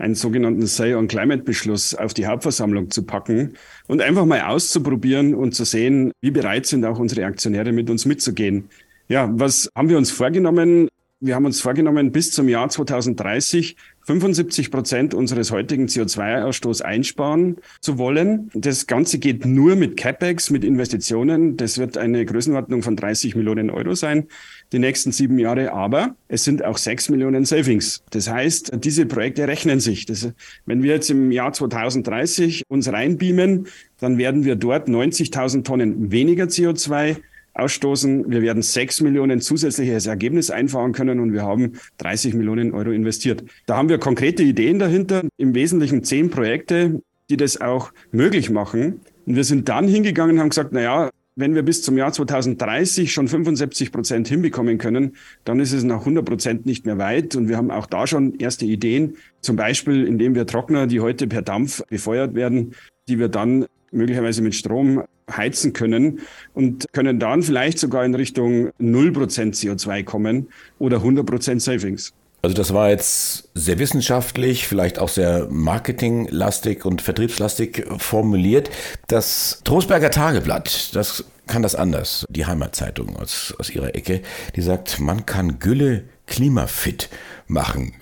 einen 0.00 0.14
sogenannten 0.14 0.66
Say 0.66 0.94
on 0.94 1.08
Climate 1.08 1.42
Beschluss 1.42 1.94
auf 1.94 2.14
die 2.14 2.26
Hauptversammlung 2.26 2.90
zu 2.90 3.04
packen 3.04 3.54
und 3.86 4.00
einfach 4.00 4.24
mal 4.24 4.42
auszuprobieren 4.42 5.34
und 5.34 5.54
zu 5.54 5.64
sehen, 5.64 6.12
wie 6.20 6.30
bereit 6.30 6.66
sind 6.66 6.84
auch 6.84 6.98
unsere 6.98 7.24
Aktionäre 7.26 7.72
mit 7.72 7.90
uns 7.90 8.06
mitzugehen. 8.06 8.68
Ja, 9.08 9.28
was 9.32 9.70
haben 9.74 9.88
wir 9.88 9.98
uns 9.98 10.10
vorgenommen? 10.10 10.88
Wir 11.22 11.34
haben 11.34 11.44
uns 11.44 11.60
vorgenommen, 11.60 12.12
bis 12.12 12.32
zum 12.32 12.48
Jahr 12.48 12.70
2030 12.70 13.76
75 14.06 14.70
Prozent 14.70 15.12
unseres 15.12 15.50
heutigen 15.52 15.84
CO2-Ausstoßes 15.86 16.80
einsparen 16.80 17.58
zu 17.82 17.98
wollen. 17.98 18.50
Das 18.54 18.86
Ganze 18.86 19.18
geht 19.18 19.44
nur 19.44 19.76
mit 19.76 19.98
CapEx, 19.98 20.48
mit 20.48 20.64
Investitionen. 20.64 21.58
Das 21.58 21.76
wird 21.76 21.98
eine 21.98 22.24
Größenordnung 22.24 22.82
von 22.82 22.96
30 22.96 23.36
Millionen 23.36 23.68
Euro 23.68 23.94
sein, 23.94 24.28
die 24.72 24.78
nächsten 24.78 25.12
sieben 25.12 25.38
Jahre. 25.38 25.72
Aber 25.72 26.16
es 26.28 26.42
sind 26.42 26.64
auch 26.64 26.78
sechs 26.78 27.10
Millionen 27.10 27.44
Savings. 27.44 28.02
Das 28.10 28.30
heißt, 28.30 28.72
diese 28.82 29.04
Projekte 29.04 29.46
rechnen 29.46 29.78
sich. 29.78 30.06
Das, 30.06 30.32
wenn 30.64 30.82
wir 30.82 30.94
jetzt 30.94 31.10
im 31.10 31.30
Jahr 31.30 31.52
2030 31.52 32.62
uns 32.68 32.90
reinbeamen, 32.90 33.66
dann 34.00 34.16
werden 34.16 34.44
wir 34.44 34.56
dort 34.56 34.88
90.000 34.88 35.64
Tonnen 35.64 36.10
weniger 36.10 36.44
CO2 36.44 37.18
ausstoßen. 37.60 38.30
Wir 38.30 38.42
werden 38.42 38.62
sechs 38.62 39.00
Millionen 39.00 39.40
zusätzliches 39.40 40.06
Ergebnis 40.06 40.50
einfahren 40.50 40.92
können 40.92 41.20
und 41.20 41.32
wir 41.32 41.42
haben 41.42 41.74
30 41.98 42.34
Millionen 42.34 42.72
Euro 42.72 42.90
investiert. 42.90 43.44
Da 43.66 43.76
haben 43.76 43.88
wir 43.88 43.98
konkrete 43.98 44.42
Ideen 44.42 44.78
dahinter, 44.78 45.22
im 45.36 45.54
Wesentlichen 45.54 46.02
zehn 46.02 46.30
Projekte, 46.30 47.00
die 47.28 47.36
das 47.36 47.60
auch 47.60 47.92
möglich 48.10 48.50
machen. 48.50 49.00
Und 49.26 49.36
wir 49.36 49.44
sind 49.44 49.68
dann 49.68 49.86
hingegangen 49.86 50.36
und 50.36 50.40
haben 50.40 50.48
gesagt, 50.48 50.70
na 50.72 50.80
ja, 50.80 51.10
wenn 51.36 51.54
wir 51.54 51.62
bis 51.62 51.82
zum 51.82 51.96
Jahr 51.96 52.12
2030 52.12 53.12
schon 53.12 53.28
75 53.28 53.92
Prozent 53.92 54.28
hinbekommen 54.28 54.78
können, 54.78 55.16
dann 55.44 55.60
ist 55.60 55.72
es 55.72 55.84
nach 55.84 56.00
100 56.00 56.24
Prozent 56.24 56.66
nicht 56.66 56.86
mehr 56.86 56.98
weit. 56.98 57.36
Und 57.36 57.48
wir 57.48 57.56
haben 57.56 57.70
auch 57.70 57.86
da 57.86 58.06
schon 58.06 58.34
erste 58.38 58.66
Ideen, 58.66 59.16
zum 59.40 59.56
Beispiel 59.56 60.06
indem 60.06 60.34
wir 60.34 60.46
Trockner, 60.46 60.86
die 60.86 61.00
heute 61.00 61.26
per 61.26 61.42
Dampf 61.42 61.82
befeuert 61.88 62.34
werden, 62.34 62.74
die 63.08 63.18
wir 63.18 63.28
dann 63.28 63.66
möglicherweise 63.92 64.42
mit 64.42 64.54
Strom 64.54 65.04
heizen 65.36 65.72
können 65.72 66.20
und 66.54 66.86
können 66.92 67.18
dann 67.18 67.42
vielleicht 67.42 67.78
sogar 67.78 68.04
in 68.04 68.14
Richtung 68.14 68.70
0% 68.80 69.54
CO2 69.54 70.04
kommen 70.04 70.48
oder 70.78 70.98
100% 70.98 71.60
Savings. 71.60 72.12
Also 72.42 72.56
das 72.56 72.72
war 72.72 72.88
jetzt 72.88 73.50
sehr 73.54 73.78
wissenschaftlich, 73.78 74.66
vielleicht 74.66 74.98
auch 74.98 75.10
sehr 75.10 75.48
marketinglastig 75.50 76.86
und 76.86 77.02
vertriebslastig 77.02 77.84
formuliert. 77.98 78.70
Das 79.08 79.60
Trostberger 79.64 80.10
Tageblatt, 80.10 80.94
das 80.96 81.24
kann 81.46 81.62
das 81.62 81.74
anders. 81.74 82.24
Die 82.30 82.46
Heimatzeitung 82.46 83.16
aus, 83.16 83.54
aus 83.58 83.68
ihrer 83.70 83.94
Ecke, 83.94 84.22
die 84.56 84.62
sagt, 84.62 85.00
man 85.00 85.26
kann 85.26 85.58
Gülle 85.58 86.04
klimafit 86.26 87.10
machen. 87.46 87.92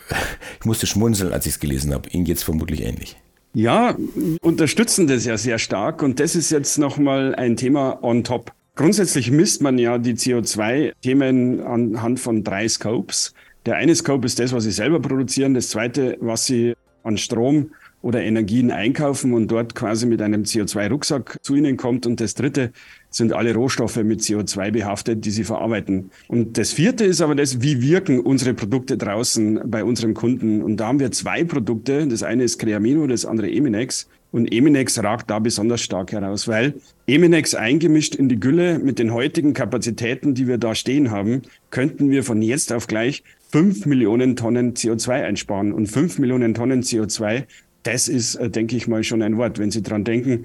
Ich 0.60 0.66
musste 0.66 0.86
schmunzeln, 0.86 1.32
als 1.32 1.46
ich 1.46 1.54
es 1.54 1.60
gelesen 1.60 1.92
habe. 1.92 2.08
Ihnen 2.10 2.24
geht 2.24 2.36
es 2.36 2.42
vermutlich 2.42 2.82
ähnlich. 2.82 3.16
Ja, 3.54 3.96
unterstützen 4.42 5.06
das 5.06 5.24
ja 5.24 5.36
sehr 5.36 5.58
stark 5.58 6.02
und 6.02 6.20
das 6.20 6.36
ist 6.36 6.50
jetzt 6.50 6.78
nochmal 6.78 7.34
ein 7.34 7.56
Thema 7.56 8.02
on 8.02 8.22
top. 8.22 8.52
Grundsätzlich 8.74 9.30
misst 9.30 9.62
man 9.62 9.78
ja 9.78 9.98
die 9.98 10.14
CO2-Themen 10.14 11.60
anhand 11.62 12.20
von 12.20 12.44
drei 12.44 12.68
Scopes. 12.68 13.34
Der 13.66 13.76
eine 13.76 13.94
Scope 13.94 14.24
ist 14.24 14.38
das, 14.38 14.52
was 14.52 14.64
Sie 14.64 14.70
selber 14.70 15.00
produzieren, 15.00 15.54
das 15.54 15.70
zweite, 15.70 16.16
was 16.20 16.46
Sie 16.46 16.74
an 17.02 17.16
Strom 17.18 17.72
oder 18.00 18.22
Energien 18.22 18.70
einkaufen 18.70 19.32
und 19.32 19.50
dort 19.50 19.74
quasi 19.74 20.06
mit 20.06 20.22
einem 20.22 20.42
CO2-Rucksack 20.42 21.38
zu 21.42 21.56
Ihnen 21.56 21.76
kommt. 21.76 22.06
Und 22.06 22.20
das 22.20 22.34
dritte 22.34 22.72
sind 23.10 23.32
alle 23.32 23.54
Rohstoffe 23.54 23.96
mit 23.96 24.20
CO2 24.20 24.70
behaftet, 24.70 25.24
die 25.24 25.30
Sie 25.30 25.44
verarbeiten. 25.44 26.10
Und 26.28 26.58
das 26.58 26.72
vierte 26.72 27.04
ist 27.04 27.20
aber 27.20 27.34
das, 27.34 27.60
wie 27.60 27.82
wirken 27.82 28.20
unsere 28.20 28.54
Produkte 28.54 28.96
draußen 28.96 29.60
bei 29.64 29.82
unserem 29.82 30.14
Kunden. 30.14 30.62
Und 30.62 30.78
da 30.78 30.88
haben 30.88 31.00
wir 31.00 31.10
zwei 31.10 31.42
Produkte. 31.44 32.06
Das 32.06 32.22
eine 32.22 32.44
ist 32.44 32.58
Creamino, 32.58 33.06
das 33.06 33.24
andere 33.24 33.50
Eminex. 33.50 34.08
Und 34.30 34.52
Eminex 34.52 35.02
ragt 35.02 35.30
da 35.30 35.38
besonders 35.38 35.80
stark 35.80 36.12
heraus, 36.12 36.46
weil 36.48 36.74
Eminex 37.06 37.54
eingemischt 37.54 38.14
in 38.14 38.28
die 38.28 38.38
Gülle 38.38 38.78
mit 38.78 38.98
den 38.98 39.14
heutigen 39.14 39.54
Kapazitäten, 39.54 40.34
die 40.34 40.46
wir 40.46 40.58
da 40.58 40.74
stehen 40.74 41.10
haben, 41.10 41.42
könnten 41.70 42.10
wir 42.10 42.22
von 42.22 42.42
jetzt 42.42 42.70
auf 42.72 42.86
gleich 42.86 43.24
fünf 43.50 43.86
Millionen 43.86 44.36
Tonnen 44.36 44.74
CO2 44.74 45.24
einsparen. 45.24 45.72
Und 45.72 45.86
fünf 45.86 46.18
Millionen 46.18 46.52
Tonnen 46.52 46.82
CO2 46.82 47.44
das 47.88 48.08
ist, 48.08 48.34
äh, 48.34 48.50
denke 48.50 48.76
ich 48.76 48.86
mal, 48.86 49.02
schon 49.02 49.22
ein 49.22 49.38
Wort. 49.38 49.58
Wenn 49.58 49.70
Sie 49.70 49.82
dran 49.82 50.04
denken, 50.04 50.44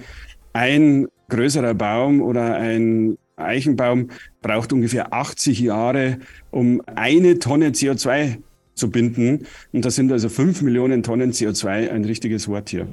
ein 0.54 1.08
größerer 1.30 1.74
Baum 1.74 2.22
oder 2.22 2.56
ein 2.56 3.18
Eichenbaum 3.36 4.10
braucht 4.42 4.72
ungefähr 4.72 5.14
80 5.14 5.60
Jahre, 5.60 6.20
um 6.52 6.82
eine 6.86 7.40
Tonne 7.40 7.70
CO2 7.70 8.38
zu 8.76 8.90
binden. 8.90 9.46
Und 9.74 9.84
das 9.84 9.96
sind 9.96 10.12
also 10.12 10.30
5 10.30 10.62
Millionen 10.62 11.04
Tonnen 11.04 11.32
CO2 11.32 11.90
ein 11.90 12.06
richtiges 12.06 12.48
Wort 12.48 12.70
hier. 12.70 12.88